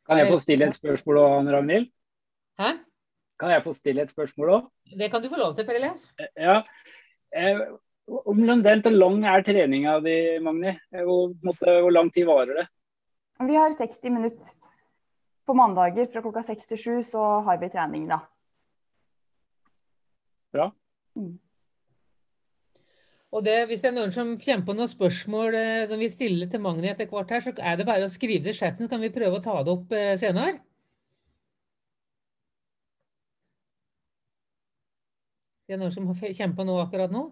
Kan 0.06 0.23
jeg 0.23 0.30
få 0.30 0.38
stille 0.38 0.71
et 0.71 0.78
spørsmål 0.78 1.18
òg, 1.18 1.50
Ragnhild? 1.50 1.90
Hæ? 2.62 2.71
Kan 3.40 3.52
jeg 3.52 3.64
få 3.64 3.74
stille 3.76 4.04
et 4.04 4.12
spørsmål 4.12 4.52
òg? 4.54 4.68
Det 4.96 5.10
kan 5.12 5.22
du 5.22 5.28
få 5.28 5.40
lov 5.40 5.56
til, 5.56 5.66
Per 5.68 5.76
Elias. 5.76 6.08
Ja. 6.36 6.62
Eh, 7.36 7.60
Omtrent 8.06 8.86
lang 8.94 9.24
er 9.26 9.42
treninga 9.42 9.96
di, 10.00 10.38
Magni? 10.38 10.76
Hvor, 10.94 11.32
hvor, 11.42 11.90
lang 11.90 12.12
tid 12.14 12.28
varer 12.28 12.60
det? 12.60 12.66
Vi 13.48 13.56
har 13.58 13.74
60 13.74 14.12
minutter. 14.14 14.52
På 15.46 15.54
mandager 15.54 16.06
fra 16.12 16.22
klokka 16.22 16.44
6 16.46 16.70
til 16.70 16.78
7 16.78 17.02
så 17.10 17.24
har 17.46 17.58
vi 17.58 17.68
trening, 17.70 18.06
da. 18.10 18.20
Bra. 20.54 20.70
Mm. 21.18 21.34
Og 23.34 23.44
det, 23.44 23.56
Hvis 23.68 23.82
det 23.82 23.90
er 23.90 23.96
noen 23.98 24.14
som 24.14 24.36
kommer 24.40 24.66
på 24.66 24.76
noen 24.78 24.90
spørsmål 24.90 25.58
eh, 25.58 25.88
når 25.90 26.00
vi 26.00 26.08
stiller 26.14 26.50
til 26.50 26.62
Magni 26.62 26.88
etter 26.88 27.10
hvert, 27.10 27.30
her, 27.34 27.42
så 27.42 27.52
er 27.58 27.76
det 27.76 27.86
bare 27.88 28.06
å 28.06 28.12
skrive 28.12 28.42
det 28.44 28.54
i 28.54 28.58
chatten, 28.58 28.86
så 28.86 28.90
kan 28.90 29.02
vi 29.02 29.12
prøve 29.12 29.40
å 29.40 29.44
ta 29.44 29.58
det 29.66 29.74
opp 29.74 29.92
eh, 29.92 30.14
senere. 30.20 30.62
Det 35.66 35.75
er 35.75 35.80
noen 35.82 35.94
som 35.94 36.06
har 36.06 36.54
på 36.54 36.66
nå 36.66 36.78
akkurat 36.78 37.11
nå. 37.11 37.28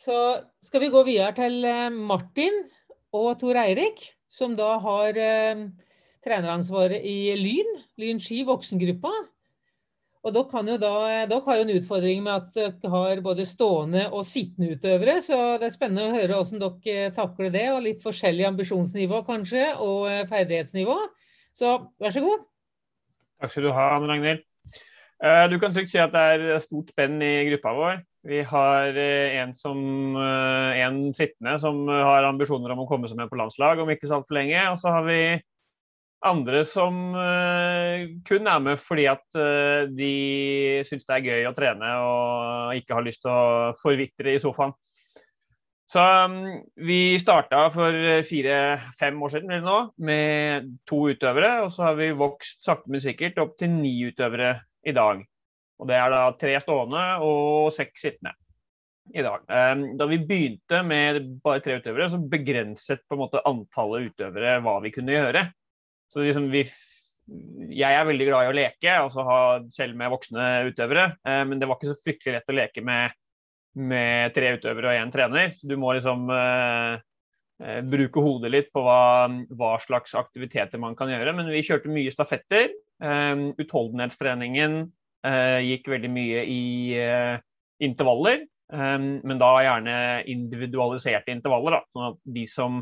Så 0.00 0.16
skal 0.64 0.82
vi 0.82 0.90
gå 0.90 1.02
videre 1.06 1.34
til 1.36 1.64
eh, 1.68 1.90
Martin 1.92 2.64
og 3.14 3.36
Tor 3.38 3.58
Eirik, 3.60 4.02
som 4.30 4.56
da 4.58 4.72
har 4.82 5.18
eh, 5.18 5.66
treneransvaret 6.24 7.04
i 7.06 7.34
Lyn, 7.38 7.76
Lyn 8.00 8.22
ski 8.22 8.42
voksengruppa. 8.48 9.12
Og 10.20 10.34
dere, 10.34 10.48
kan 10.50 10.66
jo 10.68 10.76
da, 10.80 10.92
dere 11.30 11.40
har 11.46 11.60
jo 11.60 11.64
en 11.64 11.72
utfordring 11.78 12.24
med 12.26 12.34
at 12.34 12.58
dere 12.58 12.92
har 12.92 13.22
både 13.24 13.46
stående 13.48 14.02
og 14.10 14.26
sittende 14.28 14.74
utøvere, 14.74 15.16
så 15.24 15.38
det 15.60 15.70
er 15.70 15.76
spennende 15.78 16.10
å 16.10 16.18
høre 16.18 16.36
hvordan 16.42 16.60
dere 16.60 17.14
takler 17.16 17.54
det. 17.54 17.66
og 17.72 17.84
Litt 17.86 18.02
forskjellig 18.04 18.50
ambisjonsnivå 18.50 19.22
kanskje, 19.30 19.70
og 19.78 20.10
eh, 20.10 20.26
ferdighetsnivå. 20.28 20.98
Så 21.56 21.78
vær 22.02 22.18
så 22.18 22.26
god. 22.26 22.46
Takk 23.40 23.54
skal 23.54 23.70
du 23.70 23.72
ha, 23.72 23.92
Anne 23.94 24.10
Ragnhild. 24.10 24.49
Eh, 25.20 25.46
du 25.52 25.58
kan 25.60 25.72
trygt 25.74 25.92
si 25.92 26.00
at 26.00 26.14
det 26.14 26.20
er 26.32 26.62
stort 26.64 26.94
spenn 26.94 27.20
i 27.20 27.44
gruppa 27.50 27.74
vår. 27.76 27.98
Vi 28.30 28.40
har 28.48 28.96
eh, 28.96 29.36
en, 29.42 29.52
som, 29.56 29.80
eh, 30.16 30.80
en 30.80 31.02
sittende 31.16 31.58
som 31.60 31.82
har 31.88 32.24
ambisjoner 32.28 32.72
om 32.72 32.84
å 32.84 32.88
komme 32.88 33.08
seg 33.08 33.20
med 33.20 33.28
på 33.28 33.36
landslag 33.40 33.82
om 33.82 33.92
ikke 33.92 34.08
så 34.08 34.20
altfor 34.20 34.38
lenge. 34.38 34.62
Og 34.72 34.78
så 34.80 34.94
har 34.94 35.04
vi 35.04 35.20
andre 36.24 36.62
som 36.68 36.96
kun 38.28 38.48
er 38.52 38.58
med 38.60 38.76
fordi 38.76 39.06
at 39.08 39.38
de 39.96 40.10
syns 40.84 41.06
det 41.08 41.14
er 41.14 41.28
gøy 41.30 41.46
å 41.48 41.54
trene 41.56 41.92
og 42.04 42.74
ikke 42.76 42.98
har 42.98 43.06
lyst 43.06 43.22
til 43.24 43.32
å 43.32 43.70
forvitre 43.80 44.34
i 44.34 44.42
sofaen. 44.42 44.74
Så 45.90 46.02
um, 46.28 46.36
vi 46.86 47.16
starta 47.18 47.64
for 47.72 47.96
fire-fem 48.28 49.16
år 49.24 49.32
siden 49.32 49.64
nå, 49.64 49.78
med 50.06 50.68
to 50.86 51.00
utøvere. 51.10 51.54
Og 51.64 51.72
så 51.74 51.88
har 51.88 51.96
vi 51.98 52.12
vokst 52.14 52.62
sakte, 52.68 52.92
men 52.92 53.02
sikkert 53.02 53.40
opp 53.42 53.56
til 53.58 53.72
ni 53.74 53.96
utøvere 54.06 54.52
i 54.86 54.94
dag. 54.96 55.24
Og 55.80 55.88
Det 55.88 55.96
er 55.96 56.12
da 56.12 56.22
tre 56.36 56.54
stående 56.60 57.02
og 57.24 57.72
seks 57.72 58.04
sittende 58.04 58.34
i 59.14 59.24
dag. 59.24 59.42
Ehm, 59.50 59.84
da 59.98 60.06
vi 60.06 60.20
begynte 60.22 60.82
med 60.86 61.22
bare 61.44 61.62
tre 61.64 61.78
utøvere, 61.80 62.10
så 62.12 62.20
begrenset 62.20 63.02
på 63.08 63.16
en 63.16 63.22
måte 63.24 63.42
antallet 63.48 64.10
utøvere 64.10 64.58
hva 64.64 64.76
vi 64.84 64.92
kunne 64.94 65.16
gjøre. 65.16 65.44
Så 66.10 66.24
liksom 66.24 66.50
vi, 66.52 66.64
jeg 67.74 67.96
er 67.96 68.06
veldig 68.06 68.28
glad 68.28 68.46
i 68.46 68.50
å 68.52 68.56
leke, 68.58 68.96
altså 69.06 69.24
ha, 69.26 69.40
selv 69.72 69.98
med 69.98 70.12
voksne 70.12 70.50
utøvere. 70.70 71.14
Ehm, 71.24 71.52
men 71.52 71.62
det 71.62 71.70
var 71.70 71.80
ikke 71.80 71.94
så 71.94 72.02
fryktelig 72.04 72.36
lett 72.38 72.52
å 72.52 72.58
leke 72.60 72.84
med, 72.86 73.16
med 73.80 74.36
tre 74.36 74.54
utøvere 74.58 74.92
og 74.92 75.00
én 75.00 75.14
trener. 75.14 75.56
Du 75.62 75.76
må 75.80 75.94
liksom 75.96 76.28
uh, 76.30 77.00
bruke 77.86 78.22
hodet 78.22 78.52
litt 78.52 78.70
på 78.74 78.82
hva, 78.84 79.30
hva, 79.56 79.74
slags 79.82 80.16
aktiviteter 80.18 80.82
man 80.82 80.96
kan 80.98 81.10
gjøre. 81.12 81.34
Men 81.38 81.50
vi 81.54 81.64
kjørte 81.66 81.92
mye 81.92 82.12
stafetter. 82.14 82.70
Um, 83.00 83.50
utholdenhetstreningen 83.56 84.90
Eh, 85.20 85.58
gikk 85.68 85.90
veldig 85.92 86.08
mye 86.14 86.44
i 86.48 86.62
eh, 86.96 87.34
intervaller, 87.84 88.46
eh, 88.72 88.96
men 88.96 89.40
da 89.40 89.50
gjerne 89.66 89.96
individualiserte 90.32 91.34
intervaller. 91.34 91.76
Da, 91.76 91.82
sånn 91.92 92.08
at 92.14 92.22
de 92.38 92.46
som 92.48 92.80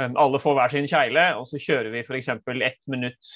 alle 0.00 0.38
får 0.40 0.54
hver 0.56 0.72
sin 0.72 0.86
kjegle, 0.88 1.22
og 1.36 1.48
så 1.50 1.58
kjører 1.60 1.90
vi 1.92 2.00
f.eks. 2.06 2.28
ett 2.30 2.78
minutts 2.88 3.32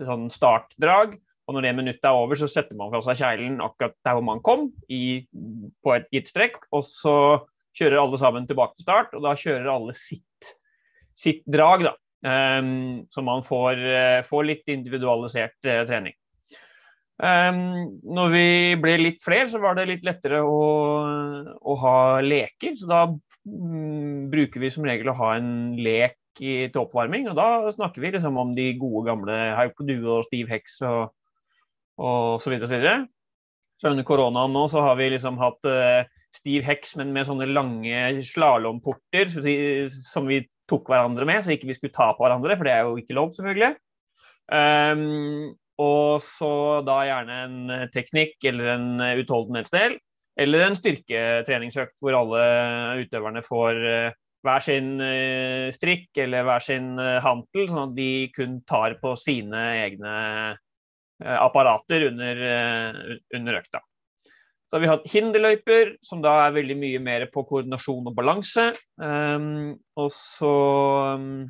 sånn 0.00 0.26
startdrag. 0.32 1.12
Og 1.46 1.54
når 1.54 1.66
det 1.66 1.72
minuttet 1.76 2.08
er 2.08 2.16
over, 2.16 2.34
så 2.40 2.48
setter 2.50 2.74
man 2.80 2.90
fra 2.90 3.02
seg 3.04 3.20
kjeglen 3.20 3.60
akkurat 3.62 3.94
der 4.08 4.16
hvor 4.16 4.24
man 4.26 4.40
kom, 4.42 4.64
i, 4.90 5.28
på 5.84 5.94
et 5.94 6.08
gitt 6.16 6.32
strekk. 6.32 6.64
Og 6.74 6.82
så 6.88 7.14
kjører 7.78 8.00
alle 8.00 8.18
sammen 8.18 8.48
tilbake 8.48 8.74
til 8.80 8.88
start, 8.88 9.14
og 9.14 9.22
da 9.28 9.36
kjører 9.38 9.70
alle 9.70 9.94
sitt, 9.96 10.50
sitt 11.14 11.44
drag. 11.46 11.86
da. 11.86 11.94
Um, 12.18 13.04
så 13.14 13.22
man 13.22 13.44
får, 13.46 13.78
får 14.26 14.46
litt 14.48 14.72
individualisert 14.72 15.54
uh, 15.68 15.84
trening. 15.86 16.16
Um, 17.18 17.98
når 18.06 18.28
vi 18.30 18.48
ble 18.78 18.94
litt 19.00 19.24
flere, 19.24 19.48
så 19.50 19.58
var 19.62 19.74
det 19.74 19.88
litt 19.90 20.04
lettere 20.06 20.38
å, 20.46 20.58
å 21.58 21.76
ha 21.82 21.98
leker. 22.22 22.76
Så 22.78 22.86
da 22.90 23.04
um, 23.10 24.28
bruker 24.30 24.62
vi 24.62 24.70
som 24.70 24.86
regel 24.86 25.10
å 25.10 25.18
ha 25.18 25.32
en 25.38 25.50
lek 25.82 26.18
i, 26.38 26.68
til 26.70 26.82
oppvarming. 26.84 27.26
Og 27.30 27.38
da 27.38 27.72
snakker 27.74 28.04
vi 28.04 28.12
liksom 28.14 28.38
om 28.38 28.54
de 28.58 28.70
gode 28.78 29.08
gamle 29.10 29.38
Hauko 29.58 29.86
Due 29.88 30.18
og 30.18 30.28
Stiv 30.28 30.50
Heks 30.52 30.78
og, 30.86 31.08
og 31.98 32.38
så 32.42 32.54
videre. 32.54 32.70
Så, 32.70 32.76
videre. 32.76 33.00
så 33.82 33.90
under 33.92 34.06
koronaen 34.06 34.54
nå 34.54 34.68
så 34.70 34.86
har 34.86 35.00
vi 35.00 35.10
liksom 35.16 35.42
hatt 35.42 35.66
uh, 35.66 36.06
Stiv 36.38 36.62
Heks, 36.68 36.94
men 37.00 37.10
med 37.16 37.26
sånne 37.26 37.50
lange 37.50 38.22
slalåmporter 38.30 39.32
som 39.32 40.30
vi 40.30 40.42
tok 40.68 40.90
hverandre 40.90 41.26
med, 41.28 41.42
så 41.44 41.54
ikke 41.54 41.70
vi 41.70 41.78
skulle 41.78 41.94
ta 41.94 42.10
på 42.14 42.24
hverandre, 42.24 42.56
for 42.58 42.68
det 42.68 42.74
er 42.74 42.84
jo 42.86 42.98
ikke 43.00 43.16
lov, 43.16 43.32
selvfølgelig. 43.36 43.74
Um, 44.48 45.56
og 45.78 46.22
så 46.24 46.52
da 46.86 47.00
gjerne 47.06 47.40
en 47.46 47.58
eh, 47.70 47.88
teknikk 47.94 48.42
eller 48.50 48.72
en 48.74 48.86
eh, 49.02 49.18
utholdenhetsdel. 49.22 49.98
Eller 50.38 50.64
en 50.64 50.78
styrketreningsøkt 50.78 51.96
hvor 52.02 52.14
alle 52.14 52.42
utøverne 53.02 53.42
får 53.46 53.78
eh, 53.90 54.16
hver 54.46 54.62
sin 54.62 54.90
strikk 55.74 56.20
eller 56.22 56.44
hver 56.46 56.62
sin 56.62 56.92
hantel, 56.94 57.64
sånn 57.66 57.88
at 57.88 57.96
de 57.96 58.10
kun 58.36 58.60
tar 58.70 58.94
på 59.00 59.16
sine 59.18 59.64
egne 59.80 60.12
apparater 61.18 62.04
under, 62.06 62.44
under 63.34 63.58
økta. 63.58 63.82
Så 64.68 64.76
har 64.76 64.82
vi 64.84 64.90
hatt 64.90 65.06
hinderløyper, 65.08 65.94
som 66.04 66.20
da 66.20 66.34
er 66.44 66.56
veldig 66.58 66.76
mye 66.76 67.00
mer 67.00 67.24
på 67.32 67.46
koordinasjon 67.48 68.10
og 68.10 68.16
balanse. 68.16 68.66
Um, 69.00 69.78
og 69.96 70.10
så 70.12 70.52
um, 71.16 71.46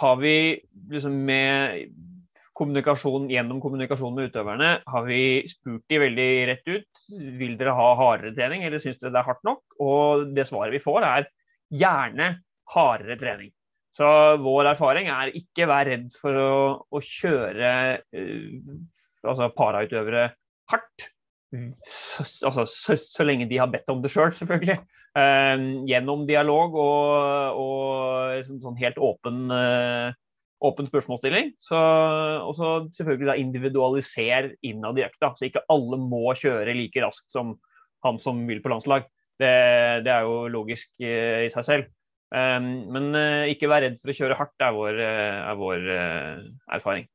har 0.00 0.18
vi 0.18 0.36
liksom 0.90 1.20
med 1.28 1.86
kommunikasjon 2.56 3.28
gjennom 3.30 3.60
kommunikasjon 3.62 4.16
med 4.16 4.30
utøverne, 4.30 4.70
har 4.88 5.06
vi 5.06 5.44
spurt 5.50 5.84
de 5.92 6.00
veldig 6.00 6.30
rett 6.50 6.70
ut 6.70 7.02
vil 7.38 7.54
dere 7.60 7.74
ha 7.76 7.90
hardere 8.00 8.32
trening, 8.34 8.64
eller 8.66 8.80
syns 8.82 8.98
dere 8.98 9.12
det 9.14 9.20
er 9.20 9.28
hardt 9.28 9.44
nok? 9.46 9.62
Og 9.82 10.32
det 10.34 10.46
svaret 10.48 10.74
vi 10.74 10.82
får, 10.82 11.04
er 11.06 11.28
gjerne 11.70 12.30
hardere 12.72 13.18
trening. 13.20 13.52
Så 13.96 14.08
vår 14.42 14.72
erfaring 14.72 15.08
er 15.12 15.30
ikke 15.36 15.68
vær 15.70 15.86
redd 15.88 16.08
for 16.16 16.40
å, 16.40 16.56
å 16.90 17.04
kjøre 17.04 17.70
uh, 18.02 18.74
altså 19.26 19.52
parautøvere 19.56 20.26
hardt. 20.72 21.10
Altså, 21.56 22.66
så, 22.66 22.96
så, 22.98 23.24
lenge 23.24 23.46
de 23.48 23.58
har 23.60 23.70
bedt 23.70 23.90
om 23.92 24.02
det 24.02 24.10
sjøl, 24.12 24.30
selv, 24.32 24.40
selvfølgelig. 24.42 24.80
Uh, 25.16 25.86
gjennom 25.88 26.26
dialog 26.28 26.74
og, 26.76 27.60
og 27.62 28.34
liksom, 28.36 28.60
sånn 28.60 28.80
helt 28.82 28.98
åpen 29.00 29.46
uh, 29.48 30.10
åpen 30.64 30.88
spørsmålsstilling. 30.88 31.52
og 31.70 32.52
så 32.56 32.68
selvfølgelig 32.96 33.28
da 33.28 33.36
individualisere 33.40 34.54
innad 34.64 34.98
i 34.98 35.04
økta. 35.04 35.34
Så 35.36 35.48
ikke 35.48 35.64
alle 35.72 35.98
må 36.00 36.32
kjøre 36.34 36.74
like 36.76 37.02
raskt 37.04 37.28
som 37.32 37.56
han 38.04 38.20
som 38.22 38.44
vil 38.48 38.62
på 38.64 38.72
landslag. 38.72 39.06
Det, 39.36 39.52
det 40.06 40.12
er 40.12 40.24
jo 40.24 40.46
logisk 40.48 40.88
uh, 41.02 41.44
i 41.44 41.52
seg 41.52 41.66
selv. 41.66 41.92
Um, 42.32 42.88
men 42.92 43.12
uh, 43.14 43.44
ikke 43.52 43.68
vær 43.70 43.84
redd 43.84 44.00
for 44.00 44.10
å 44.10 44.16
kjøre 44.16 44.38
hardt, 44.38 44.56
er 44.64 44.74
vår, 44.74 45.00
er 45.04 45.60
vår 45.60 45.90
erfaring. 46.78 47.08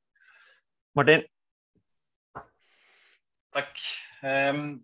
Martin? 0.97 1.25
Takk. 3.51 3.81
Um, 4.23 4.81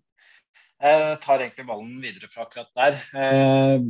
jeg 0.77 1.19
tar 1.24 1.41
egentlig 1.41 1.65
ballen 1.67 2.01
videre 2.03 2.27
fra 2.29 2.45
akkurat 2.45 2.69
der. 2.77 2.97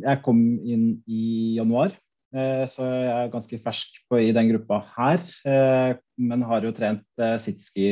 jeg 0.06 0.22
kom 0.24 0.44
inn 0.64 0.86
i 1.04 1.58
januar 1.58 1.96
Eh, 2.36 2.66
så 2.68 2.84
jeg 2.84 3.12
er 3.14 3.32
ganske 3.32 3.60
fersk 3.64 4.02
på, 4.10 4.20
i 4.20 4.34
den 4.36 4.52
gruppa 4.52 4.82
her. 4.98 5.24
Eh, 5.48 5.94
men 6.20 6.46
har 6.48 6.66
jo 6.66 6.74
trent 6.76 7.06
eh, 7.24 7.38
sitski 7.44 7.88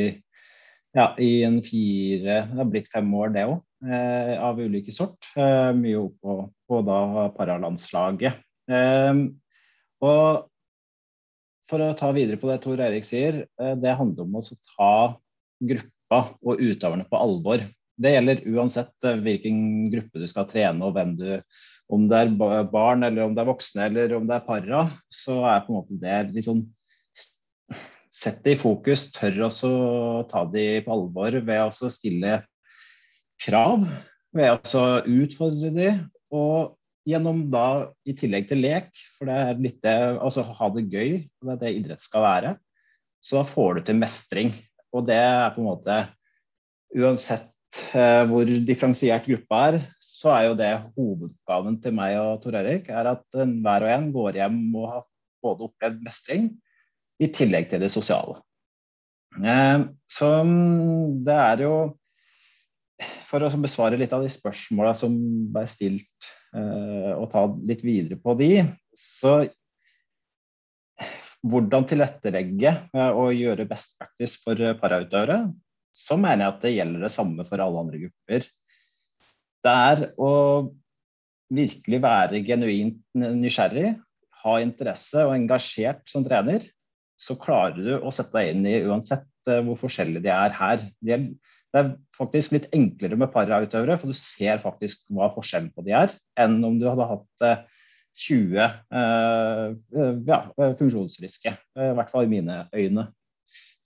ja, 0.96 1.10
i 1.20 1.42
en 1.44 1.58
fire 1.64 2.42
Det 2.50 2.58
har 2.60 2.68
blitt 2.72 2.92
fem 2.92 3.08
år, 3.14 3.32
det 3.34 3.46
òg. 3.48 3.62
Av 3.86 4.56
ulike 4.56 4.92
sort. 4.94 5.26
Mye 5.36 5.98
opp 6.00 6.24
på, 6.24 6.78
da 6.86 7.26
paralandslaget. 7.36 8.38
Og 10.00 10.46
for 11.68 11.84
å 11.84 11.90
ta 12.00 12.08
videre 12.16 12.40
på 12.40 12.48
det 12.48 12.56
Tor 12.64 12.80
Eirik 12.80 13.04
sier, 13.04 13.42
det 13.52 13.98
handler 14.00 14.24
om 14.24 14.40
å 14.40 14.42
ta 14.46 14.94
gruppa 15.60 15.95
og 16.14 16.60
utøverne 16.60 17.06
på 17.10 17.18
alvor. 17.18 17.64
Det 17.96 18.12
gjelder 18.12 18.42
uansett 18.52 19.08
hvilken 19.24 19.88
gruppe 19.92 20.20
du 20.20 20.26
skal 20.28 20.48
trene 20.50 20.84
og 20.84 20.94
hvem 20.96 21.14
du 21.18 21.28
om 21.92 22.08
det 22.10 22.18
er 22.18 22.66
barn, 22.70 23.04
eller 23.06 23.28
om 23.28 23.34
det 23.36 23.44
er 23.44 23.48
voksne, 23.48 23.86
eller 23.86 24.16
om 24.16 24.26
det 24.26 24.40
er 24.40 24.46
para, 24.46 24.80
så 25.12 25.38
er 25.46 25.62
på 25.62 25.72
en 25.72 25.80
måte 25.80 26.00
det 26.34 26.46
sånn 26.46 26.66
Sett 28.16 28.38
det 28.46 28.54
i 28.54 28.56
fokus, 28.56 29.10
tør 29.12 29.42
også 29.50 29.68
å 29.68 30.20
ta 30.30 30.46
de 30.48 30.80
på 30.86 30.92
alvor 30.94 31.34
ved 31.44 31.58
å 31.60 31.88
stille 31.92 32.38
krav. 33.44 33.82
Ved 34.32 34.72
å 34.72 34.84
utfordre 35.04 35.68
de, 35.74 35.90
og 36.32 36.78
gjennom 37.04 37.42
da, 37.52 37.90
i 38.08 38.14
tillegg 38.16 38.48
til 38.48 38.62
lek, 38.64 38.88
for 39.18 39.28
det 39.28 39.36
er 39.36 39.60
litt 39.60 39.82
det 39.84 39.92
Altså 40.16 40.46
ha 40.48 40.70
det 40.72 40.86
gøy, 40.88 41.18
det 41.28 41.52
er 41.58 41.60
det 41.60 41.74
idrett 41.76 42.06
skal 42.06 42.24
være, 42.24 42.54
så 43.20 43.42
da 43.42 43.44
får 43.52 43.76
du 43.76 43.84
til 43.90 44.00
mestring. 44.00 44.54
Og 44.94 45.06
det 45.08 45.18
er 45.18 45.50
på 45.54 45.62
en 45.62 45.70
måte 45.70 45.98
Uansett 46.96 47.80
eh, 47.98 48.22
hvor 48.30 48.46
differensiert 48.46 49.26
gruppa 49.26 49.58
er, 49.68 49.80
så 50.00 50.30
er 50.32 50.44
jo 50.46 50.54
det 50.56 50.70
hovedoppgaven 50.94 51.80
til 51.82 51.96
meg 51.98 52.14
og 52.20 52.38
Tor 52.44 52.56
Erik, 52.56 52.88
er 52.88 53.10
at 53.10 53.24
hver 53.36 53.84
og 53.84 53.92
en 53.92 54.06
går 54.14 54.38
hjem 54.38 54.60
og 54.78 54.86
har 54.92 55.02
både 55.44 55.66
opplevd 55.66 55.98
mestring 56.06 56.48
i 57.20 57.28
tillegg 57.32 57.68
til 57.70 57.82
det 57.82 57.90
sosiale. 57.92 58.38
Eh, 59.42 59.84
så 60.08 60.30
det 61.26 61.36
er 61.36 61.66
jo 61.66 61.76
For 63.28 63.44
å 63.44 63.50
besvare 63.60 63.98
litt 64.00 64.14
av 64.16 64.22
de 64.24 64.30
spørsmåla 64.32 64.94
som 64.96 65.12
ble 65.52 65.66
stilt, 65.68 66.28
eh, 66.56 67.12
og 67.12 67.26
ta 67.34 67.42
litt 67.68 67.82
videre 67.84 68.16
på 68.16 68.32
de, 68.38 68.62
så 68.96 69.42
hvordan 71.50 71.86
tilrettelegge 71.88 72.72
eh, 72.72 73.10
og 73.10 73.34
gjøre 73.36 73.68
best 73.68 73.96
practice 73.98 74.40
for 74.42 74.60
parautøvere, 74.80 75.44
så 75.96 76.18
mener 76.20 76.44
jeg 76.44 76.52
at 76.52 76.64
det 76.64 76.74
gjelder 76.74 77.06
det 77.06 77.12
samme 77.14 77.46
for 77.48 77.62
alle 77.62 77.84
andre 77.84 78.00
grupper. 78.04 78.48
Det 79.66 79.76
er 79.90 80.02
å 80.20 80.32
virkelig 81.56 82.00
være 82.02 82.42
genuint 82.46 83.00
nysgjerrig, 83.16 83.94
ha 84.42 84.56
interesse 84.62 85.22
og 85.24 85.34
engasjert 85.34 86.02
som 86.10 86.24
trener, 86.26 86.66
så 87.16 87.38
klarer 87.40 87.78
du 87.80 87.92
å 87.96 88.12
sette 88.12 88.36
deg 88.36 88.52
inn 88.52 88.66
i 88.68 88.80
uansett 88.84 89.28
eh, 89.48 89.62
hvor 89.64 89.78
forskjellige 89.86 90.26
de 90.26 90.32
er 90.34 90.56
her. 90.58 90.82
De 91.00 91.14
er, 91.16 91.24
det 91.72 91.82
er 91.82 91.94
faktisk 92.16 92.54
litt 92.54 92.68
enklere 92.76 93.18
med 93.18 93.32
parautøvere, 93.32 93.96
for 94.00 94.12
du 94.12 94.18
ser 94.18 94.60
faktisk 94.62 95.08
hva 95.14 95.30
forskjellen 95.32 95.72
på 95.74 95.84
de 95.86 95.96
er, 95.96 96.12
enn 96.40 96.58
om 96.66 96.76
du 96.80 96.86
hadde 96.90 97.08
hatt 97.14 97.46
20 98.16 98.58
eh, 98.62 98.70
eh, 98.96 100.18
ja, 100.26 100.40
funksjonsfriske. 100.78 101.52
I 101.76 101.92
hvert 101.98 102.12
fall 102.12 102.26
i 102.26 102.32
mine 102.32 102.64
øyne. 102.72 103.08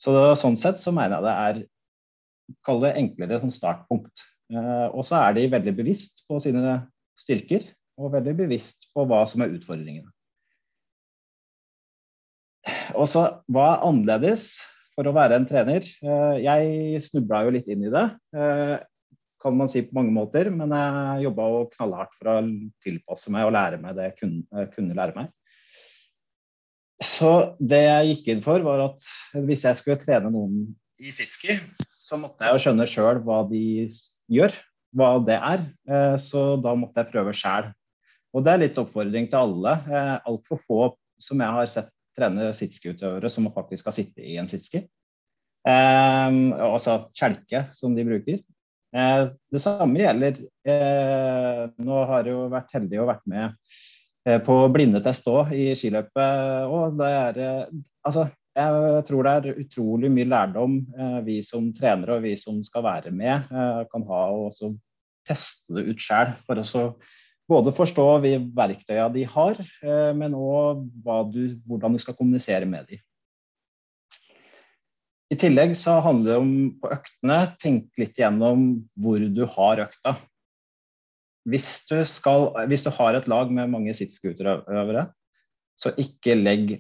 Så 0.00 0.14
Sånn 0.40 0.56
sett 0.60 0.80
så 0.80 0.94
mener 0.96 1.18
jeg 1.18 1.26
det 1.26 1.34
er 1.34 2.80
det 2.80 2.94
enklere 2.98 3.40
som 3.42 3.52
startpunkt. 3.52 4.24
Eh, 4.50 4.86
og 4.90 5.04
så 5.06 5.20
er 5.20 5.36
de 5.36 5.50
veldig 5.52 5.74
bevisst 5.76 6.24
på 6.28 6.40
sine 6.42 6.80
styrker 7.18 7.68
og 8.00 8.14
veldig 8.14 8.34
bevisst 8.44 8.88
på 8.94 9.04
hva 9.06 9.22
som 9.28 9.44
er 9.44 9.52
utfordringene. 9.54 10.10
Og 12.98 13.06
så 13.08 13.22
hva 13.50 13.66
er 13.74 13.86
annerledes 13.86 14.52
for 14.96 15.08
å 15.08 15.14
være 15.16 15.38
en 15.38 15.46
trener? 15.48 15.86
Eh, 16.02 16.40
jeg 16.44 17.02
snubla 17.06 17.44
jo 17.46 17.54
litt 17.54 17.70
inn 17.70 17.86
i 17.86 17.92
det, 17.92 18.06
eh, 18.36 18.76
kan 19.40 19.56
man 19.56 19.70
si 19.72 19.82
på 19.86 19.96
mange 19.96 20.12
måter. 20.14 20.50
Men 20.54 20.72
jeg 20.76 21.26
jobba 21.26 21.48
jo 21.52 21.66
knallhardt 21.74 22.16
for 22.18 22.32
å 22.32 22.38
tilpasse 22.84 23.32
meg 23.34 23.48
og 23.48 23.54
lære 23.56 23.80
meg 23.82 23.98
det 23.98 24.10
jeg 24.10 24.72
kunne 24.74 24.96
lære 24.98 25.16
meg. 25.16 25.30
Så 27.00 27.56
det 27.56 27.80
jeg 27.86 28.08
gikk 28.10 28.26
inn 28.34 28.42
for, 28.44 28.60
var 28.64 28.84
at 28.90 29.44
hvis 29.46 29.64
jeg 29.64 29.78
skulle 29.78 30.00
trene 30.02 30.32
noen 30.32 30.66
i 31.00 31.12
sitski, 31.16 31.56
så 31.80 32.18
måtte 32.20 32.44
jeg 32.44 32.52
jo 32.52 32.64
skjønne 32.66 32.86
sjøl 32.90 33.22
hva 33.24 33.38
de 33.48 33.88
gjør, 34.28 34.52
hva 34.96 35.14
det 35.24 35.38
er. 35.38 35.64
Eh, 35.88 36.16
så 36.20 36.58
da 36.60 36.74
måtte 36.76 37.00
jeg 37.00 37.12
prøve 37.14 37.32
sjæl. 37.36 37.70
Og 38.36 38.44
det 38.44 38.52
er 38.52 38.62
litt 38.66 38.78
oppfordring 38.78 39.30
til 39.30 39.40
alle. 39.40 39.74
Eh, 39.88 40.16
altfor 40.28 40.60
få 40.66 40.80
som 41.20 41.40
jeg 41.40 41.56
har 41.56 41.70
sett 41.72 41.90
trene 42.18 42.50
sitskiutøvere 42.56 43.30
som 43.32 43.48
faktisk 43.54 43.86
skal 43.86 43.96
sitte 43.96 44.24
i 44.26 44.36
en 44.40 44.50
sitski. 44.50 44.84
Eh, 45.64 46.38
altså 46.68 47.00
kjelke, 47.16 47.64
som 47.76 47.96
de 47.96 48.04
bruker. 48.08 48.44
Eh, 48.90 49.28
det 49.54 49.62
samme 49.62 50.00
gjelder 50.00 50.40
eh, 50.66 51.62
Nå 51.78 52.02
har 52.10 52.26
jeg 52.26 52.34
jo 52.34 52.48
vært 52.50 52.72
heldig 52.74 52.98
og 52.98 53.10
vært 53.12 53.28
med 53.30 53.52
eh, 54.26 54.40
på 54.42 54.56
blindetest 54.74 55.28
òg 55.30 55.54
i 55.54 55.70
skiløpet. 55.78 56.66
Og 56.66 56.98
det 56.98 57.14
er 57.14 57.40
Altså, 58.00 58.24
jeg 58.56 59.02
tror 59.06 59.26
det 59.26 59.32
er 59.36 59.58
utrolig 59.60 60.08
mye 60.08 60.24
lærdom 60.24 60.78
vi 61.26 61.34
som 61.44 61.66
trenere 61.76 62.14
og 62.16 62.22
vi 62.24 62.32
som 62.40 62.62
skal 62.64 62.82
være 62.86 63.10
med, 63.12 63.50
kan 63.92 64.06
ha 64.08 64.20
og 64.32 64.56
teste 65.28 65.76
det 65.76 65.84
ut 65.92 66.00
sjøl. 66.00 66.32
For 66.46 66.56
å 66.56 66.84
både 67.52 67.74
forstå 67.76 68.06
de 68.24 68.32
verktøyene 68.56 69.12
de 69.18 69.26
har, 69.34 69.60
men 70.16 70.32
òg 70.32 70.80
hvordan 71.04 71.92
du 71.92 72.00
skal 72.00 72.16
kommunisere 72.16 72.64
med 72.72 72.88
dem. 72.88 73.04
I 75.30 75.38
tillegg 75.38 75.76
så 75.78 76.00
handler 76.02 76.32
det 76.32 76.40
om 76.42 76.52
på 76.82 76.90
øktene 76.90 77.38
tenk 77.62 78.00
litt 78.00 78.18
gjennom 78.18 78.66
hvor 78.98 79.22
du 79.22 79.44
har 79.54 79.82
økta. 79.84 80.16
Hvis 81.50 81.70
du, 81.88 82.00
skal, 82.04 82.50
hvis 82.70 82.82
du 82.84 82.90
har 82.96 83.16
et 83.16 83.28
lag 83.30 83.52
med 83.54 83.70
mange 83.70 83.94
sittscooterøvere, 83.96 85.06
så 85.78 85.94
ikke 86.02 86.34
legg 86.36 86.74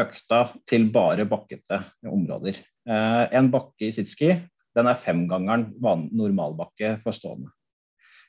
økta 0.00 0.42
til 0.68 0.86
bare 0.92 1.26
bakkete 1.28 1.80
områder. 2.08 2.60
Eh, 2.88 3.24
en 3.36 3.48
bakke 3.52 3.88
i 3.88 3.94
sitski 3.96 4.34
den 4.76 4.86
er 4.86 5.00
femgangeren 5.00 5.72
normalbakke 5.80 6.94
for 7.02 7.16
stående. 7.16 7.50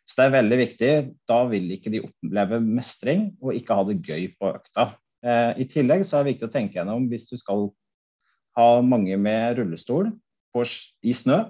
Så 0.07 0.17
det 0.17 0.25
er 0.25 0.33
veldig 0.39 0.57
viktig. 0.57 0.91
Da 1.29 1.43
vil 1.51 1.69
ikke 1.75 1.91
de 1.93 2.01
oppleve 2.07 2.57
mestring 2.63 3.29
og 3.43 3.53
ikke 3.55 3.77
ha 3.77 3.85
det 3.87 3.99
gøy 4.01 4.25
på 4.39 4.49
økta. 4.55 4.87
Eh, 5.21 5.61
I 5.61 5.67
tillegg 5.69 6.07
så 6.07 6.17
er 6.17 6.25
det 6.25 6.33
viktig 6.33 6.49
å 6.49 6.55
tenke 6.55 6.79
gjennom 6.79 7.05
hvis 7.11 7.27
du 7.29 7.37
skal 7.39 7.69
ha 8.57 8.67
mange 8.83 9.17
med 9.21 9.57
rullestol 9.59 10.11
på, 10.51 10.65
i 11.07 11.15
snø, 11.15 11.43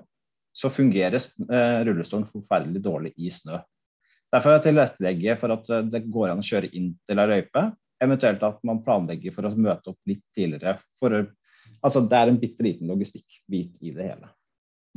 så 0.53 0.69
fungerer 0.71 1.17
eh, 1.17 1.81
rullestolen 1.87 2.27
forferdelig 2.29 2.81
dårlig 2.83 3.13
i 3.17 3.31
snø. 3.33 3.59
Derfor 4.31 4.51
er 4.51 4.59
det 4.59 4.69
tilrettelegge 4.69 5.35
for 5.39 5.55
at 5.55 5.71
det 5.91 6.05
går 6.11 6.31
an 6.31 6.43
å 6.43 6.45
kjøre 6.45 6.69
inn 6.77 6.93
til 7.07 7.19
ei 7.19 7.29
løype, 7.33 7.65
Eventuelt 8.01 8.41
at 8.43 8.63
man 8.65 8.81
planlegger 8.81 9.33
for 9.35 9.45
å 9.45 9.53
møte 9.53 9.91
opp 9.93 10.09
litt 10.09 10.23
tidligere. 10.33 10.79
For, 10.97 11.19
altså, 11.85 12.01
det 12.09 12.17
er 12.17 12.31
en 12.31 12.39
bitte 12.41 12.65
liten 12.65 12.89
logistikkbit 12.89 13.75
i 13.85 13.93
det 13.93 14.07
hele. 14.07 14.31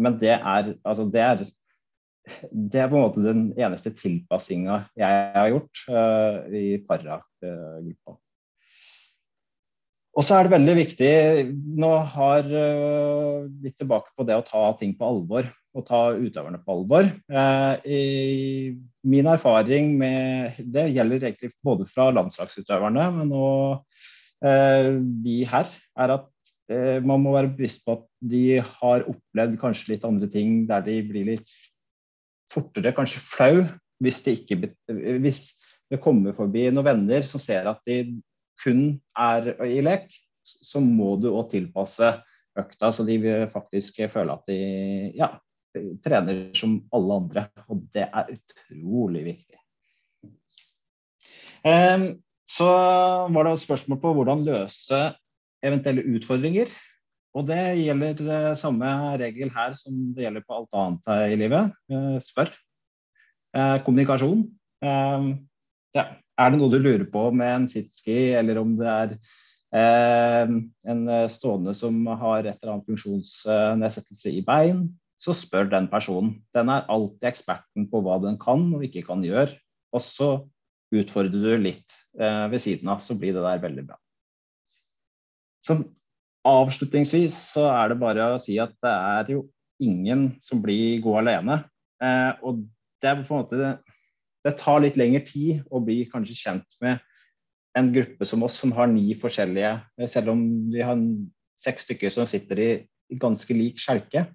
Men 0.00 0.16
det 0.22 0.32
er, 0.38 0.72
altså, 0.80 1.04
det 1.12 1.24
er, 1.24 1.44
det 2.50 2.80
er 2.80 2.88
på 2.88 2.96
en 2.96 3.04
måte 3.04 3.24
den 3.26 3.44
eneste 3.60 3.92
tilpassinga 3.98 4.80
jeg 4.96 5.20
har 5.36 5.50
gjort 5.52 5.84
uh, 5.92 6.38
i 6.48 6.78
para-gruppa. 6.88 8.16
Og 10.14 10.22
så 10.22 10.36
er 10.36 10.46
det 10.46 10.54
veldig 10.54 10.74
viktig 10.78 11.12
Nå 11.82 11.90
har 12.14 12.46
uh, 12.46 13.46
litt 13.64 13.76
tilbake 13.80 14.12
på 14.14 14.26
det 14.28 14.36
å 14.38 14.46
ta 14.46 14.66
ting 14.78 14.94
på 14.98 15.08
alvor. 15.08 15.48
Og 15.74 15.86
ta 15.88 16.02
utøverne 16.14 16.60
på 16.62 16.76
alvor. 16.76 17.08
Uh, 17.26 17.74
i 17.82 18.02
min 19.02 19.30
erfaring 19.30 19.96
med 19.98 20.60
Det 20.62 20.86
gjelder 20.94 21.26
egentlig 21.30 21.50
både 21.66 21.88
fra 21.90 22.10
landslagsutøverne, 22.14 23.08
men 23.20 23.34
òg 23.34 24.02
de 24.44 25.38
her, 25.48 25.68
er 25.96 26.10
at 26.18 26.72
man 27.06 27.22
må 27.22 27.30
være 27.32 27.54
bevisst 27.54 27.80
på 27.86 27.94
at 27.94 28.02
de 28.20 28.58
har 28.60 29.06
opplevd 29.08 29.54
kanskje 29.62 29.94
litt 29.94 30.04
andre 30.04 30.26
ting 30.28 30.66
der 30.68 30.82
de 30.84 30.98
blir 31.06 31.30
litt 31.30 31.54
fortere, 32.52 32.92
kanskje 32.92 33.22
flau, 33.24 33.62
hvis, 34.04 34.20
de 34.26 34.34
ikke, 34.36 34.58
hvis 35.24 35.40
det 35.88 36.02
kommer 36.04 36.36
forbi 36.36 36.66
noen 36.68 36.88
venner 36.90 37.24
som 37.24 37.40
ser 37.40 37.70
at 37.70 37.80
de 37.88 38.18
kun 38.64 38.84
er 39.20 39.50
i 39.68 39.80
lek, 39.84 40.08
så 40.44 40.80
må 40.80 41.14
du 41.20 41.30
òg 41.32 41.50
tilpasse 41.52 42.10
økta, 42.58 42.90
så 42.92 43.04
de 43.06 43.18
vil 43.20 43.46
faktisk 43.52 44.02
føle 44.12 44.36
at 44.36 44.48
de 44.48 44.58
ja, 45.16 45.30
trener 46.04 46.46
som 46.56 46.78
alle 46.94 47.20
andre. 47.22 47.46
Og 47.68 47.84
det 47.94 48.06
er 48.06 48.32
utrolig 48.36 49.24
viktig. 49.32 49.60
Så 52.54 52.68
var 53.32 53.46
det 53.46 53.54
et 53.54 53.62
spørsmål 53.64 54.00
på 54.02 54.12
hvordan 54.18 54.44
løse 54.46 55.00
eventuelle 55.64 56.04
utfordringer. 56.14 56.68
Og 57.34 57.48
det 57.48 57.62
gjelder 57.80 58.54
samme 58.58 58.90
regel 59.18 59.50
her 59.50 59.72
som 59.74 59.96
det 60.14 60.26
gjelder 60.26 60.44
på 60.46 60.58
alt 60.60 60.76
annet 60.78 61.32
i 61.34 61.38
livet. 61.40 61.72
Uh, 61.90 62.20
spør. 62.22 62.52
Uh, 63.56 63.80
kommunikasjon. 63.86 64.44
Ja. 65.94 66.04
Er 66.40 66.50
det 66.50 66.58
noe 66.58 66.72
du 66.72 66.80
lurer 66.80 67.06
på 67.10 67.28
med 67.36 67.50
en 67.52 67.66
sitski, 67.70 68.34
eller 68.34 68.58
om 68.58 68.74
det 68.78 68.90
er 68.90 69.16
eh, 69.78 70.54
en 70.90 71.02
stående 71.30 71.74
som 71.78 72.00
har 72.06 72.42
et 72.42 72.58
eller 72.58 72.74
annet 72.74 72.90
funksjonsnedsettelse 72.90 74.32
i 74.34 74.42
bein, 74.46 74.88
så 75.22 75.34
spør 75.36 75.70
den 75.72 75.86
personen. 75.88 76.34
Den 76.56 76.72
er 76.72 76.88
alltid 76.92 77.30
eksperten 77.30 77.86
på 77.90 78.02
hva 78.04 78.18
den 78.22 78.36
kan 78.40 78.66
og 78.76 78.84
ikke 78.84 79.04
kan 79.06 79.22
gjøre. 79.24 79.54
Og 79.94 80.02
så 80.02 80.30
utfordrer 80.94 81.54
du 81.56 81.62
litt 81.62 81.96
eh, 82.18 82.46
ved 82.52 82.62
siden 82.62 82.90
av, 82.92 83.00
så 83.02 83.16
blir 83.18 83.34
det 83.36 83.44
der 83.44 83.62
veldig 83.62 83.86
bra. 83.88 83.98
Så 85.64 85.78
avslutningsvis 86.44 87.36
så 87.54 87.68
er 87.70 87.92
det 87.92 88.00
bare 88.02 88.34
å 88.34 88.40
si 88.42 88.58
at 88.60 88.74
det 88.84 88.92
er 88.92 89.32
jo 89.32 89.46
ingen 89.82 90.28
som 90.44 90.60
blir 90.62 91.00
god 91.04 91.22
alene. 91.22 91.58
Eh, 92.04 92.32
og 92.44 92.64
det 93.00 93.10
er 93.10 93.22
på 93.22 93.38
en 93.38 93.44
måte 93.44 93.72
det 94.44 94.58
tar 94.60 94.82
litt 94.84 94.98
lengre 95.00 95.24
tid 95.26 95.64
å 95.72 95.80
bli 95.84 96.04
kanskje 96.10 96.36
kjent 96.36 96.78
med 96.84 97.00
en 97.78 97.90
gruppe 97.94 98.26
som 98.28 98.44
oss, 98.46 98.60
som 98.60 98.74
har 98.76 98.86
ni 98.90 99.16
forskjellige 99.18 100.06
Selv 100.10 100.30
om 100.34 100.44
vi 100.70 100.84
har 100.84 101.00
seks 101.64 101.88
stykker 101.88 102.12
som 102.12 102.28
sitter 102.28 102.60
i 102.60 102.70
ganske 103.20 103.56
lik 103.56 103.80
skjelke, 103.80 104.26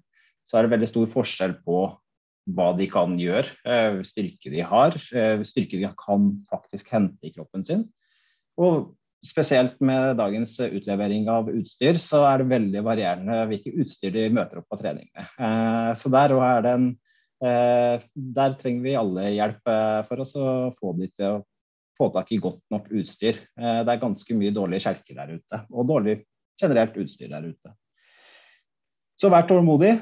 så 0.44 0.58
er 0.58 0.66
det 0.66 0.74
veldig 0.74 0.88
stor 0.90 1.10
forskjell 1.10 1.56
på 1.64 1.82
hva 2.50 2.70
de 2.74 2.86
kan 2.90 3.14
gjøre, 3.20 3.52
eh, 3.68 4.00
styrke 4.06 4.50
de 4.50 4.62
har, 4.66 4.96
eh, 5.14 5.42
styrke 5.46 5.78
de 5.78 5.90
kan 5.94 6.30
faktisk 6.50 6.88
hente 6.90 7.22
i 7.22 7.30
kroppen 7.30 7.64
sin. 7.66 7.84
Og 8.58 8.96
spesielt 9.24 9.78
med 9.80 10.16
dagens 10.16 10.56
utlevering 10.58 11.28
av 11.28 11.52
utstyr, 11.52 12.00
så 12.00 12.24
er 12.26 12.38
det 12.38 12.50
veldig 12.50 12.82
varierende 12.82 13.46
hvilke 13.46 13.74
utstyr 13.78 14.10
de 14.16 14.26
møter 14.32 14.58
opp 14.58 14.68
på 14.72 14.80
trening 14.80 15.06
med. 15.14 15.94
så 16.00 16.10
der 16.10 16.34
er 16.34 16.62
det 16.62 16.74
en 16.74 16.90
Eh, 16.90 17.09
der 17.40 18.56
trenger 18.60 18.84
vi 18.84 18.96
alle 18.98 19.30
hjelp 19.32 19.70
eh, 19.72 20.00
for 20.08 20.24
oss 20.24 20.34
å 20.36 20.48
få 20.76 20.92
de 20.98 21.08
til 21.08 21.38
å 21.38 21.42
få 21.96 22.10
tak 22.14 22.32
i 22.32 22.40
godt 22.40 22.62
nok 22.72 22.90
utstyr. 23.00 23.38
Eh, 23.56 23.80
det 23.86 23.94
er 23.94 24.02
ganske 24.02 24.36
mye 24.36 24.54
dårlige 24.56 24.84
kjelker 24.86 25.16
der 25.16 25.36
ute, 25.38 25.62
og 25.72 25.88
dårlig 25.88 26.18
generelt 26.60 26.98
utstyr 27.00 27.30
der 27.32 27.48
ute. 27.48 27.74
Så 29.20 29.32
vær 29.32 29.48
tålmodig, 29.48 29.94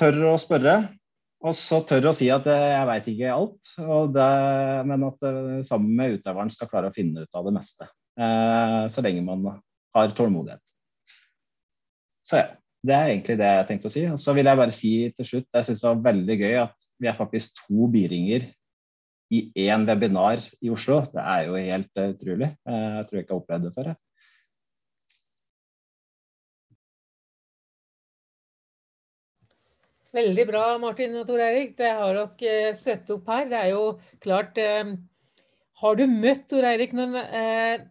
tør 0.00 0.20
å 0.32 0.36
spørre, 0.40 0.76
og 1.42 1.56
så 1.58 1.80
tør 1.88 2.12
å 2.12 2.14
si 2.16 2.28
at 2.32 2.46
jeg 2.48 2.88
veit 2.88 3.08
ikke 3.10 3.34
alt, 3.34 3.72
det, 4.14 4.28
men 4.88 5.08
at 5.08 5.26
sammen 5.66 5.96
med 5.98 6.18
utøveren 6.20 6.52
skal 6.54 6.70
klare 6.70 6.92
å 6.92 6.94
finne 6.94 7.24
ut 7.24 7.36
av 7.36 7.48
det 7.48 7.54
meste. 7.56 7.88
Så 8.94 9.02
lenge 9.04 9.24
man 9.26 9.48
har 9.96 10.14
tålmodighet. 10.16 10.62
Så 12.22 12.38
ja. 12.38 12.46
Det 12.82 12.94
er 12.94 13.12
egentlig 13.12 13.36
det 13.38 13.48
jeg 13.48 13.66
tenkte 13.68 13.90
å 13.90 13.94
si. 13.94 14.02
Og 14.10 14.18
så 14.18 14.34
vil 14.34 14.48
jeg 14.50 14.58
bare 14.58 14.74
si 14.74 14.92
til 15.16 15.28
slutt, 15.28 15.48
jeg 15.54 15.68
syns 15.68 15.82
det 15.84 15.88
var 15.90 16.06
veldig 16.08 16.36
gøy 16.40 16.56
at 16.64 16.88
vi 16.98 17.10
er 17.10 17.18
faktisk 17.18 17.62
to 17.62 17.86
biringer 17.92 18.48
i 19.32 19.42
én 19.68 19.86
webinar 19.88 20.42
i 20.60 20.72
Oslo. 20.74 21.02
Det 21.12 21.22
er 21.22 21.46
jo 21.46 21.60
helt 21.60 22.00
uh, 22.00 22.10
utrolig. 22.10 22.50
Uh, 22.68 22.98
jeg 22.98 23.06
tror 23.06 23.18
jeg 23.18 23.24
ikke 23.24 23.34
har 23.36 23.44
opplevd 23.44 23.68
det 23.68 23.76
før. 23.76 23.92
Veldig 30.12 30.44
bra, 30.44 30.64
Martin 30.76 31.14
og 31.16 31.24
Tor 31.28 31.40
Eirik. 31.40 31.72
Det 31.78 31.88
har 31.88 32.18
dere 32.18 32.68
eh, 32.68 32.74
støttet 32.76 33.14
opp 33.14 33.30
her. 33.32 33.46
Det 33.48 33.56
er 33.56 33.70
jo 33.72 33.84
klart 34.20 34.58
eh, 34.60 34.92
Har 35.80 35.96
du 35.96 36.04
møtt 36.10 36.44
Tor 36.50 36.66
Eirik 36.68 36.92
noen 36.96 37.16
eh, 37.16 37.86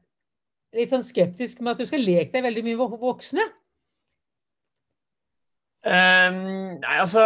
litt 0.77 0.93
sånn 0.93 1.05
skeptisk 1.07 1.63
med 1.63 1.73
at 1.73 1.81
du 1.81 1.89
skal 1.89 2.05
leke 2.05 2.29
deg 2.35 2.45
veldig 2.45 2.63
mye 2.67 2.89
voksne? 3.01 3.47
Um, 5.81 6.77
nei, 6.77 6.97
altså 7.01 7.23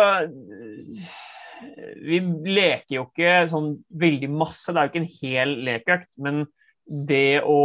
Vi 2.08 2.22
leker 2.56 2.94
jo 2.94 3.06
ikke 3.10 3.34
sånn 3.52 3.74
veldig 4.00 4.30
masse. 4.32 4.72
Det 4.72 4.80
er 4.80 4.88
jo 4.88 4.94
ikke 4.94 5.02
en 5.04 5.16
hel 5.20 5.56
lekeøkt. 5.68 6.12
Men 6.22 6.44
det 6.86 7.42
å, 7.42 7.62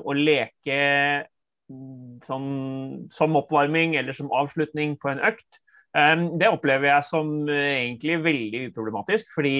å 0.00 0.16
leke 0.16 0.78
sånn, 2.24 2.48
som 3.12 3.36
oppvarming 3.38 3.98
eller 4.00 4.16
som 4.16 4.32
avslutning 4.32 4.96
på 5.00 5.12
en 5.12 5.20
økt, 5.28 5.60
um, 5.92 6.30
det 6.40 6.48
opplever 6.48 6.88
jeg 6.94 7.08
som 7.10 7.34
egentlig 7.52 8.22
veldig 8.24 8.64
uproblematisk. 8.70 9.30
Fordi 9.34 9.58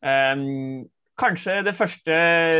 um, 0.00 0.86
kanskje 1.20 1.60
det 1.66 1.76
første 1.76 2.16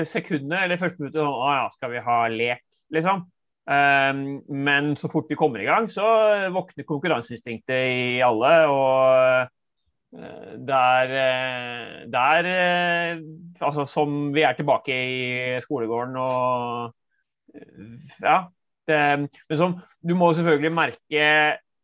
sekundet 0.08 0.66
eller 0.66 0.80
første 0.80 1.00
minuttet 1.00 1.22
sånn, 1.22 1.38
Å 1.40 1.54
ja, 1.56 1.68
skal 1.78 1.94
vi 1.94 2.04
ha 2.04 2.22
lek? 2.34 2.66
Liksom. 2.92 3.24
Ehm, 3.70 4.40
men 4.48 4.94
så 4.98 5.08
fort 5.10 5.30
vi 5.30 5.38
kommer 5.38 5.62
i 5.62 5.68
gang, 5.68 5.86
så 5.90 6.04
våkner 6.54 6.86
konkurranseinstinktet 6.88 7.90
i 7.94 8.20
alle. 8.26 8.52
Og 8.70 10.18
eh, 10.18 10.54
der, 10.70 11.14
eh, 11.24 11.98
der 12.10 12.48
eh, 12.50 13.20
Altså 13.60 13.84
som 13.86 14.32
vi 14.34 14.42
er 14.42 14.56
tilbake 14.58 14.94
i 14.94 15.60
skolegården 15.62 16.16
og 16.16 16.94
Ja. 18.22 18.48
Det, 18.88 18.96
men 19.48 19.58
som, 19.58 19.74
du 20.02 20.14
må 20.16 20.32
selvfølgelig 20.34 20.72
merke 20.74 21.24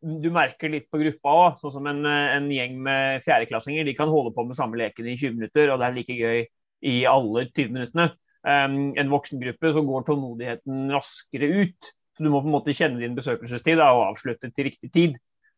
du 0.01 0.27
merker 0.33 0.69
litt 0.71 0.87
på 0.91 0.99
gruppa 0.99 1.33
òg, 1.33 1.59
sånn 1.61 1.73
som 1.73 1.87
en, 1.89 2.03
en, 2.05 2.47
gjeng 2.51 2.75
med 2.83 3.23
fjerdeklassinger. 3.25 3.85
De 3.85 3.95
kan 3.97 4.11
holde 4.11 4.33
på 4.35 4.43
med 4.45 4.57
samme 4.57 4.77
leken 4.79 5.07
i 5.07 5.15
20 5.17 5.37
minutter, 5.37 5.71
og 5.71 5.79
det 5.79 5.87
er 5.87 5.95
like 5.95 6.17
gøy 6.17 6.43
i 6.87 6.95
alle 7.09 7.45
20 7.49 7.73
minuttene 7.73 8.09
en 8.47 9.11
voksengruppe, 9.11 9.71
så 9.75 9.83
går 9.83 10.05
tålmodigheten 10.07 10.91
raskere 10.93 11.49
ut. 11.63 11.93
Så 12.17 12.25
du 12.25 12.31
må 12.33 12.41
på 12.41 12.49
en 12.49 12.55
måte 12.55 12.73
kjenne 12.73 13.01
din 13.01 13.17
besøkelsestid 13.17 13.77
da, 13.77 13.91
og 13.93 14.07
avslutte 14.11 14.49
til 14.49 14.69
riktig 14.69 14.89
tid. 14.93 15.17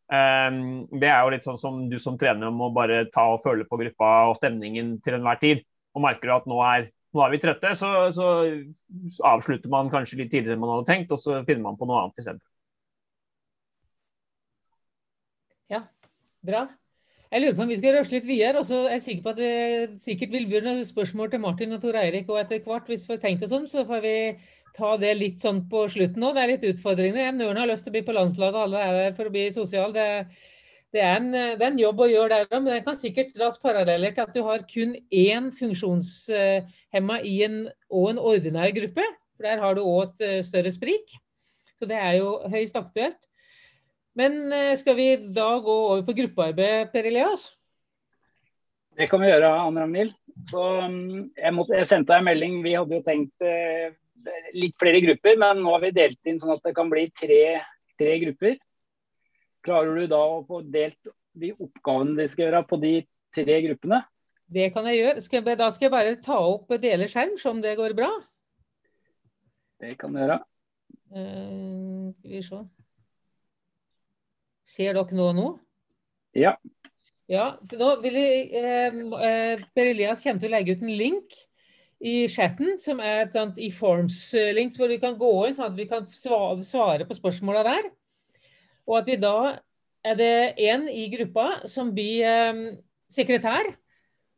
Det 0.10 1.10
er 1.10 1.20
jo 1.22 1.32
litt 1.32 1.46
sånn 1.46 1.60
som 1.62 1.84
du 1.92 1.96
som 2.02 2.18
trener 2.20 2.52
må 2.52 2.72
bare 2.76 3.04
ta 3.14 3.28
og 3.36 3.44
føle 3.44 3.68
på 3.70 3.78
gruppa 3.80 4.10
og 4.32 4.38
stemningen 4.40 4.98
til 5.06 5.20
enhver 5.20 5.40
tid. 5.42 5.62
Og 5.96 6.04
merker 6.04 6.28
du 6.28 6.36
at 6.36 6.50
nå 6.50 6.58
er, 6.66 6.90
nå 7.16 7.24
er 7.24 7.34
vi 7.34 7.42
trøtte, 7.44 7.72
så, 7.78 7.92
så, 8.14 8.28
avslutter 9.30 9.72
man 9.72 9.92
kanskje 9.94 10.20
litt 10.24 10.34
tidligere 10.34 10.58
enn 10.58 10.64
man 10.64 10.74
hadde 10.76 10.90
tenkt, 10.90 11.14
og 11.14 11.22
så 11.22 11.40
finner 11.48 11.64
man 11.70 11.78
på 11.80 11.88
noe 11.90 12.04
annet 12.04 12.22
istedenfor. 12.22 12.50
Ja, 15.70 15.84
bra. 16.46 16.66
Jeg 17.30 17.44
lurer 17.44 17.58
på 17.58 17.62
om 17.62 17.70
vi 17.70 17.76
skal 17.78 17.94
rushe 17.94 18.16
litt 18.16 18.26
videre. 18.26 18.58
og 18.58 18.66
så 18.66 18.88
er 18.88 18.96
jeg 18.96 19.04
sikker 19.06 19.26
på 19.26 19.32
at 19.36 19.38
det 19.38 20.02
sikkert 20.02 20.32
vil 20.34 20.48
bli 20.50 20.62
noen 20.66 20.80
spørsmål 20.86 21.30
til 21.30 21.42
Martin 21.44 21.76
og 21.76 21.84
Tor 21.84 21.98
Eirik. 22.02 22.30
Og 22.30 22.40
etter 22.42 22.64
hvert, 22.66 22.88
hvis 22.90 23.06
vi 23.06 23.14
har 23.14 23.22
tenkt 23.22 23.46
oss 23.46 23.54
om, 23.54 23.68
så 23.70 23.84
får 23.86 24.02
vi 24.02 24.14
ta 24.74 24.96
det 24.98 25.12
litt 25.20 25.44
sånn 25.44 25.60
på 25.70 25.84
slutten 25.94 26.26
nå. 26.26 26.32
Det 26.34 26.42
er 26.42 26.52
litt 26.56 26.66
utfordrende. 26.72 27.28
Nøren 27.38 27.62
har 27.62 27.70
lyst 27.70 27.86
til 27.86 27.94
å 27.94 27.98
bli 28.00 28.04
på 28.08 28.18
landslaget, 28.18 28.58
alle 28.64 28.82
er 28.82 28.98
der 28.98 29.14
for 29.20 29.30
å 29.30 29.36
bli 29.36 29.46
sosial. 29.54 29.94
Det, 29.94 30.08
det, 30.90 31.04
er, 31.04 31.20
en, 31.20 31.30
det 31.36 31.62
er, 31.62 31.68
en, 31.70 31.80
jobb 31.86 32.02
å 32.02 32.10
gjøre 32.10 32.34
der 32.34 32.50
òg, 32.50 32.58
men 32.58 32.74
det 32.74 32.82
kan 32.90 32.98
sikkert 32.98 33.38
dras 33.38 33.62
paralleller 33.62 34.18
til 34.18 34.26
at 34.26 34.34
du 34.34 34.42
har 34.50 34.66
kun 34.74 34.98
én 35.14 35.54
funksjonshemma 35.54 37.22
i 37.30 37.38
en, 37.46 37.64
og 37.94 38.14
en 38.16 38.26
ordinær 38.34 38.74
gruppe. 38.74 39.06
For 39.38 39.52
der 39.52 39.62
har 39.62 39.78
du 39.78 39.86
òg 39.86 40.08
et 40.08 40.26
eh, 40.32 40.40
større 40.50 40.74
sprik. 40.74 41.14
Så 41.78 41.86
det 41.86 42.02
er 42.02 42.24
jo 42.24 42.40
høyst 42.50 42.82
aktuelt. 42.82 43.29
Men 44.20 44.52
eh, 44.52 44.76
skal 44.80 44.98
vi 44.98 45.08
da 45.32 45.48
gå 45.64 45.76
over 45.94 46.04
på 46.08 46.16
gruppearbeid, 46.18 46.92
Per 46.92 47.08
Elias? 47.08 47.48
Det 49.00 49.08
kan 49.08 49.22
vi 49.24 49.30
gjøre, 49.30 49.52
Anne 49.64 49.86
Ragnhild. 49.86 50.16
Så 50.50 50.64
mm, 50.92 51.30
jeg, 51.38 51.54
måtte, 51.56 51.78
jeg, 51.78 51.88
sendte 51.88 52.12
deg 52.12 52.22
en 52.22 52.28
melding. 52.28 52.58
Vi 52.66 52.76
hadde 52.76 52.98
jo 52.98 53.06
tenkt 53.06 53.46
eh, 53.48 53.94
litt 54.56 54.76
flere 54.80 55.00
grupper, 55.06 55.40
men 55.40 55.62
nå 55.64 55.72
har 55.76 55.86
vi 55.86 55.94
delt 55.96 56.28
inn 56.28 56.40
sånn 56.42 56.56
at 56.58 56.66
det 56.68 56.76
kan 56.76 56.92
bli 56.92 57.06
tre, 57.16 57.44
tre 58.00 58.18
grupper. 58.26 58.58
Klarer 59.66 60.02
du 60.02 60.12
da 60.12 60.20
å 60.20 60.44
få 60.48 60.62
delt 60.68 61.12
de 61.40 61.54
oppgavene 61.56 62.18
de 62.20 62.28
skal 62.32 62.48
gjøre 62.48 62.64
på 62.68 62.80
de 62.82 62.94
tre 63.36 63.60
gruppene? 63.68 64.02
Det 64.50 64.72
kan 64.74 64.88
jeg 64.90 65.00
gjøre. 65.00 65.24
Skal 65.24 65.40
jeg, 65.40 65.60
da 65.60 65.70
skal 65.72 65.88
jeg 65.88 65.94
bare 65.94 66.16
ta 66.26 66.40
opp 66.42 66.76
dele 66.82 67.08
skjerm, 67.12 67.38
så 67.40 67.54
om 67.54 67.64
det 67.64 67.76
går 67.80 67.96
bra. 67.98 68.10
Det 69.80 69.94
kan 70.00 70.12
du 70.16 70.20
gjøre. 70.20 70.42
Uh, 71.14 72.10
skal 72.20 72.36
vi 72.36 72.44
se. 72.44 72.64
Ser 74.70 74.94
dere 74.94 75.18
noe 75.18 75.34
nå? 75.34 75.48
Ja. 76.38 76.54
Ja, 77.30 77.52
nå 77.78 77.90
vil 78.04 78.18
jeg, 78.18 78.50
eh, 78.58 79.62
Per 79.76 79.86
Elias 79.86 80.24
kommer 80.24 80.42
til 80.42 80.50
å 80.50 80.56
legge 80.56 80.76
ut 80.76 80.84
en 80.86 80.98
link 80.98 81.36
i 82.00 82.28
chatten, 82.32 82.78
som 82.80 83.02
er 83.04 83.26
et 83.26 83.34
sånt 83.34 83.58
e 83.60 83.70
forms-link, 83.70 84.78
hvor 84.78 84.90
vi 84.90 85.00
kan 85.02 85.18
gå 85.20 85.32
inn 85.48 85.58
sånn 85.58 85.72
at 85.72 85.78
vi 85.78 85.86
kan 85.90 86.08
svare 86.10 87.06
på 87.06 87.18
spørsmåla 87.18 87.64
der. 87.68 87.90
Og 88.88 88.98
at 89.02 89.10
vi 89.10 89.18
da 89.22 89.60
er 90.06 90.16
det 90.16 90.56
én 90.58 90.88
i 90.90 91.10
gruppa 91.12 91.68
som 91.68 91.92
blir 91.94 92.24
eh, 92.26 92.64
sekretær. 93.12 93.74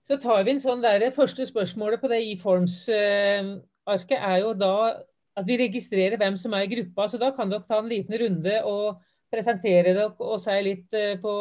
Så 0.08 0.17
tar 0.20 0.44
vi 0.44 0.56
en 0.56 0.63
sånn 0.63 0.82
der, 0.82 1.12
Første 1.15 1.46
spørsmålet 1.46 2.02
på 2.02 2.10
det 2.10 2.24
e 2.24 2.36
forms-arket 2.39 4.17
er 4.17 4.41
jo 4.41 4.54
da 4.58 4.76
at 5.38 5.48
vi 5.48 5.60
registrerer 5.62 6.17
hvem 6.20 6.36
som 6.39 6.54
er 6.54 6.65
i 6.65 6.72
gruppa. 6.72 7.08
Så 7.08 7.20
da 7.22 7.32
kan 7.36 7.52
dere 7.52 7.63
ta 7.67 7.80
en 7.80 7.91
liten 7.91 8.17
runde 8.20 8.58
og 8.67 9.00
presentere 9.32 9.94
dere 9.96 10.10
og 10.12 10.39
si 10.41 10.58
litt 10.65 10.98
eh, 10.98 11.17
på 11.22 11.34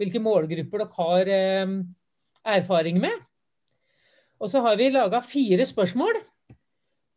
hvilke 0.00 0.22
målgrupper 0.22 0.84
dere 0.84 0.96
har 0.98 1.32
eh, 1.36 1.74
erfaring 2.56 3.00
med. 3.02 3.16
Og 4.40 4.52
så 4.52 4.60
har 4.64 4.76
vi 4.76 4.90
laga 4.92 5.22
fire 5.24 5.64
spørsmål. 5.66 6.20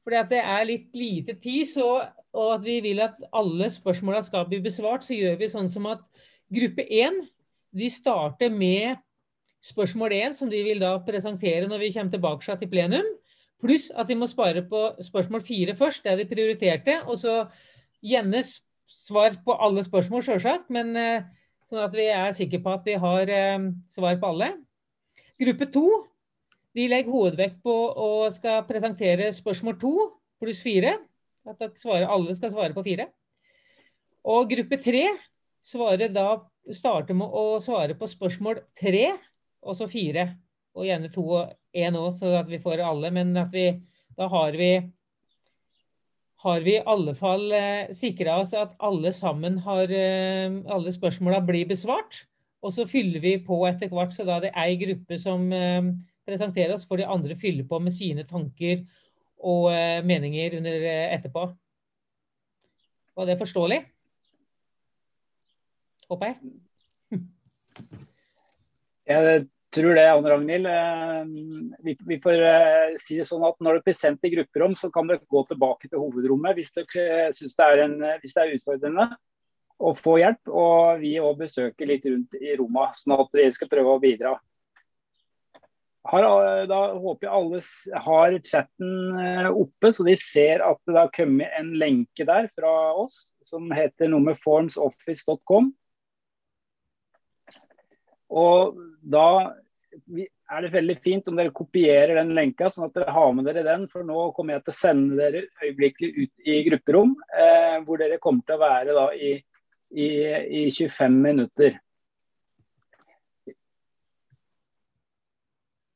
Fordi 0.05 0.17
at 0.19 0.31
det 0.31 0.39
er 0.41 0.63
litt 0.65 0.95
lite 0.95 1.35
tid, 1.41 1.67
så, 1.69 1.89
og 2.33 2.53
at 2.55 2.63
vi 2.63 2.79
vil 2.81 3.01
at 3.03 3.19
alle 3.35 3.67
spørsmåla 3.69 4.23
skal 4.25 4.47
bli 4.49 4.61
besvart, 4.63 5.03
så 5.05 5.17
gjør 5.17 5.35
vi 5.41 5.51
sånn 5.51 5.69
som 5.69 5.89
at 5.91 6.01
gruppe 6.49 6.85
én 6.87 7.19
de 7.75 7.89
starter 7.93 8.49
med 8.49 8.97
spørsmål 9.61 10.15
én, 10.15 10.33
som 10.33 10.49
de 10.49 10.61
vil 10.63 10.79
da 10.81 10.95
presentere 11.03 11.67
når 11.67 11.83
vi 11.83 11.91
kommer 11.93 12.15
tilbake 12.15 12.55
til 12.61 12.71
plenum. 12.71 13.11
Pluss 13.59 13.89
at 13.91 14.07
de 14.07 14.15
må 14.15 14.27
spare 14.31 14.63
på 14.63 14.85
spørsmål 15.03 15.43
fire 15.43 15.75
først, 15.75 16.05
det 16.05 16.13
er 16.13 16.21
de 16.21 16.29
prioriterte. 16.29 16.95
Og 17.05 17.19
så 17.19 17.43
gjerne 18.01 18.41
svar 18.89 19.37
på 19.45 19.55
alle 19.55 19.83
spørsmål, 19.85 20.25
sjølsagt, 20.25 20.69
men 20.73 20.95
eh, 20.97 21.27
sånn 21.69 21.83
at 21.85 21.95
vi 21.95 22.07
er 22.11 22.35
sikre 22.37 22.61
på 22.63 22.73
at 22.73 22.87
vi 22.87 22.97
har 22.99 23.31
eh, 23.33 23.69
svar 23.91 24.17
på 24.21 24.33
alle. 24.33 24.53
Gruppe 25.39 25.69
to 25.71 25.85
de 26.77 26.85
legger 26.89 27.13
hovedvekt 27.13 27.61
på 27.65 27.73
å 27.73 28.09
skal 28.33 28.61
presentere 28.67 29.31
spørsmål 29.33 29.77
to 29.81 29.93
pluss 30.41 30.61
fire. 30.63 30.95
At 31.49 31.63
alle 31.63 32.35
skal 32.37 32.51
svare 32.53 32.75
på 32.75 32.83
fire. 32.85 33.07
Og 34.29 34.49
gruppe 34.51 34.77
tre 34.77 35.07
da, 36.13 36.27
starter 36.73 37.17
med 37.17 37.27
å 37.27 37.59
svare 37.61 37.95
på 37.97 38.07
spørsmål 38.07 38.61
tre, 38.77 39.17
og 39.65 39.75
så 39.75 39.87
fire. 39.89 40.29
Og 40.77 40.85
gjerne 40.85 41.09
to 41.11 41.25
og 41.25 41.53
én 41.75 41.97
òg, 41.97 42.13
så 42.15 42.37
at 42.39 42.47
vi 42.47 42.61
får 42.61 42.83
alle. 42.85 43.11
Men 43.11 43.35
at 43.37 43.51
vi, 43.51 43.71
da 44.15 44.29
har 44.29 44.51
vi 44.53 44.71
har 46.39 46.61
vi 46.63 46.77
i 46.77 46.83
alle 46.87 47.13
fall 47.17 47.51
eh, 47.51 47.89
sikra 47.95 48.37
oss 48.39 48.53
at 48.55 48.75
alle 48.79 49.11
sammen 49.15 49.57
har 49.65 49.91
eh, 49.91 50.59
Alle 50.71 50.93
spørsmåla 50.95 51.41
blir 51.45 51.67
besvart. 51.67 52.23
Og 52.63 52.73
så 52.75 52.85
fyller 52.87 53.19
vi 53.23 53.37
på 53.43 53.59
etter 53.67 53.91
hvert, 53.91 54.13
så 54.15 54.25
da 54.27 54.37
er 54.37 54.47
det 54.47 54.55
ei 54.59 54.77
gruppe 54.79 55.19
som 55.19 55.45
eh, 55.55 55.91
presenterer 56.27 56.75
oss, 56.75 56.87
får 56.87 57.01
de 57.01 57.09
andre 57.11 57.35
fylle 57.39 57.65
på 57.67 57.79
med 57.83 57.95
sine 57.95 58.25
tanker 58.27 58.83
og 59.39 59.69
eh, 59.73 59.99
meninger 60.05 60.57
under 60.59 60.87
eh, 60.91 61.13
etterpå. 61.15 61.45
Var 63.19 63.27
det 63.27 63.39
forståelig? 63.39 63.79
Håper 66.09 66.31
jeg. 66.31 66.35
Jeg 69.09 69.47
tror 69.75 69.95
det, 69.95 70.05
Anne 70.11 70.29
Ragnhild. 70.29 70.65
Eh, 70.65 71.23
vi, 71.85 71.95
vi, 72.07 72.19
får 72.21 72.41
uh, 72.41 72.97
si 73.01 73.19
det 73.19 73.27
sånn 73.29 73.45
at 73.47 73.57
når 73.61 73.79
dere 73.79 73.87
blir 73.89 73.97
sendt 73.97 74.25
i 74.25 74.33
grupperom, 74.33 74.75
så 74.77 74.91
kan 74.93 75.09
dere 75.09 75.23
gå 75.29 75.43
tilbake 75.49 75.89
til 75.89 76.01
hovedrommet 76.01 76.57
hvis 76.57 76.75
dere 76.77 77.31
syns 77.37 77.57
det, 77.59 77.87
det, 78.23 78.35
er 78.35 78.53
utfordrende 78.57 79.07
å 79.79 79.95
få 79.95 80.19
hjelp. 80.21 80.51
Og 80.51 81.01
vi 81.03 81.15
òg 81.21 81.41
besøker 81.45 81.89
litt 81.89 82.07
rundt 82.09 82.37
i 82.41 82.55
rommet, 82.59 82.99
sånn 82.99 83.17
at 83.19 83.41
vi 83.41 83.49
skal 83.55 83.71
prøve 83.71 83.97
å 83.97 84.03
bidra. 84.03 84.35
Har, 86.09 86.23
eh, 86.23 86.65
da 86.69 86.79
håper 86.95 87.27
jeg 87.27 87.35
alle 87.35 87.63
har 88.07 88.37
chatten 88.47 89.49
oppe, 89.51 89.91
så 89.93 90.05
de 90.07 90.15
ser 90.17 90.63
at 90.65 90.79
det 90.87 90.97
har 90.97 91.11
kommet 91.13 91.53
en 91.59 91.75
lenke 91.77 92.25
der 92.25 92.49
fra 92.55 92.73
oss 92.97 93.35
som 93.45 93.69
heter 93.75 94.09
noe 94.09 94.31
med 94.31 94.39
formsoffice.com. 94.41 95.73
Og 98.29 98.77
da 99.01 99.27
er 100.49 100.63
det 100.65 100.71
veldig 100.73 100.95
fint 101.01 101.27
om 101.29 101.37
dere 101.37 101.53
kopierer 101.55 102.15
den 102.17 102.33
lenka, 102.37 102.69
sånn 102.73 102.87
at 102.87 102.95
dere 102.97 103.13
har 103.13 103.33
med 103.35 103.45
dere 103.49 103.65
den. 103.65 103.85
For 103.91 104.05
nå 104.05 104.29
kommer 104.37 104.57
jeg 104.57 104.65
til 104.65 104.73
å 104.73 104.79
sende 104.79 105.19
dere 105.19 105.43
øyeblikkelig 105.63 106.09
ut 106.23 106.49
i 106.49 106.57
grupperom, 106.69 107.13
eh, 107.33 107.77
hvor 107.85 108.01
dere 108.01 108.21
kommer 108.21 108.45
til 108.45 108.57
å 108.57 108.63
være 108.63 108.97
da 108.97 109.05
i, 109.13 109.35
i, 109.93 110.09
i 110.61 110.63
25 110.73 111.19
minutter. 111.25 111.77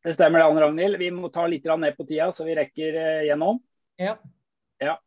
Det 0.03 0.13
stemmer 0.17 0.41
det, 0.41 0.45
Anne 0.49 0.65
Ragnhild. 0.65 0.99
Vi 0.99 1.09
må 1.15 1.31
ta 1.31 1.45
litt 1.47 1.65
ned 1.65 1.97
på 1.97 2.05
tida, 2.05 2.29
så 2.35 2.45
vi 2.45 2.57
rekker 2.59 2.99
eh, 2.99 3.25
gjennom. 3.29 3.61
Ja. 4.01 4.17
ja. 4.83 4.97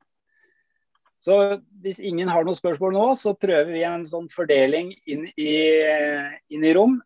Så 1.20 1.36
hvis 1.82 2.00
ingen 2.00 2.30
har 2.32 2.46
noen 2.46 2.56
spørsmål 2.56 2.94
nå, 2.94 3.08
så 3.18 3.34
prøver 3.36 3.74
vi 3.74 3.82
en 3.84 4.06
sånn 4.08 4.30
fordeling 4.32 4.94
inn 5.10 5.26
i, 5.36 5.52
inn 6.54 6.64
i 6.64 6.72
rom. 6.74 6.96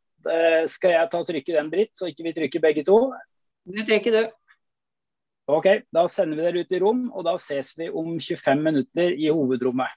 Skal 0.71 0.95
jeg 0.97 1.11
ta 1.13 1.21
og 1.23 1.29
trykke 1.29 1.55
den, 1.55 1.71
Britt, 1.73 1.93
så 1.97 2.11
ikke 2.11 2.27
vi 2.27 2.35
trykker 2.37 2.63
begge 2.65 2.85
to? 2.87 2.99
Du 3.69 3.81
trykker, 3.87 4.17
du. 4.17 4.37
Ok, 5.51 5.67
da 5.91 6.05
sender 6.11 6.39
vi 6.39 6.45
dere 6.47 6.63
ut 6.63 6.77
i 6.77 6.81
rom, 6.83 7.07
og 7.11 7.25
da 7.27 7.35
ses 7.41 7.73
vi 7.79 7.89
om 7.91 8.13
25 8.21 8.63
minutter 8.63 9.17
i 9.17 9.31
hovedrommet. 9.33 9.97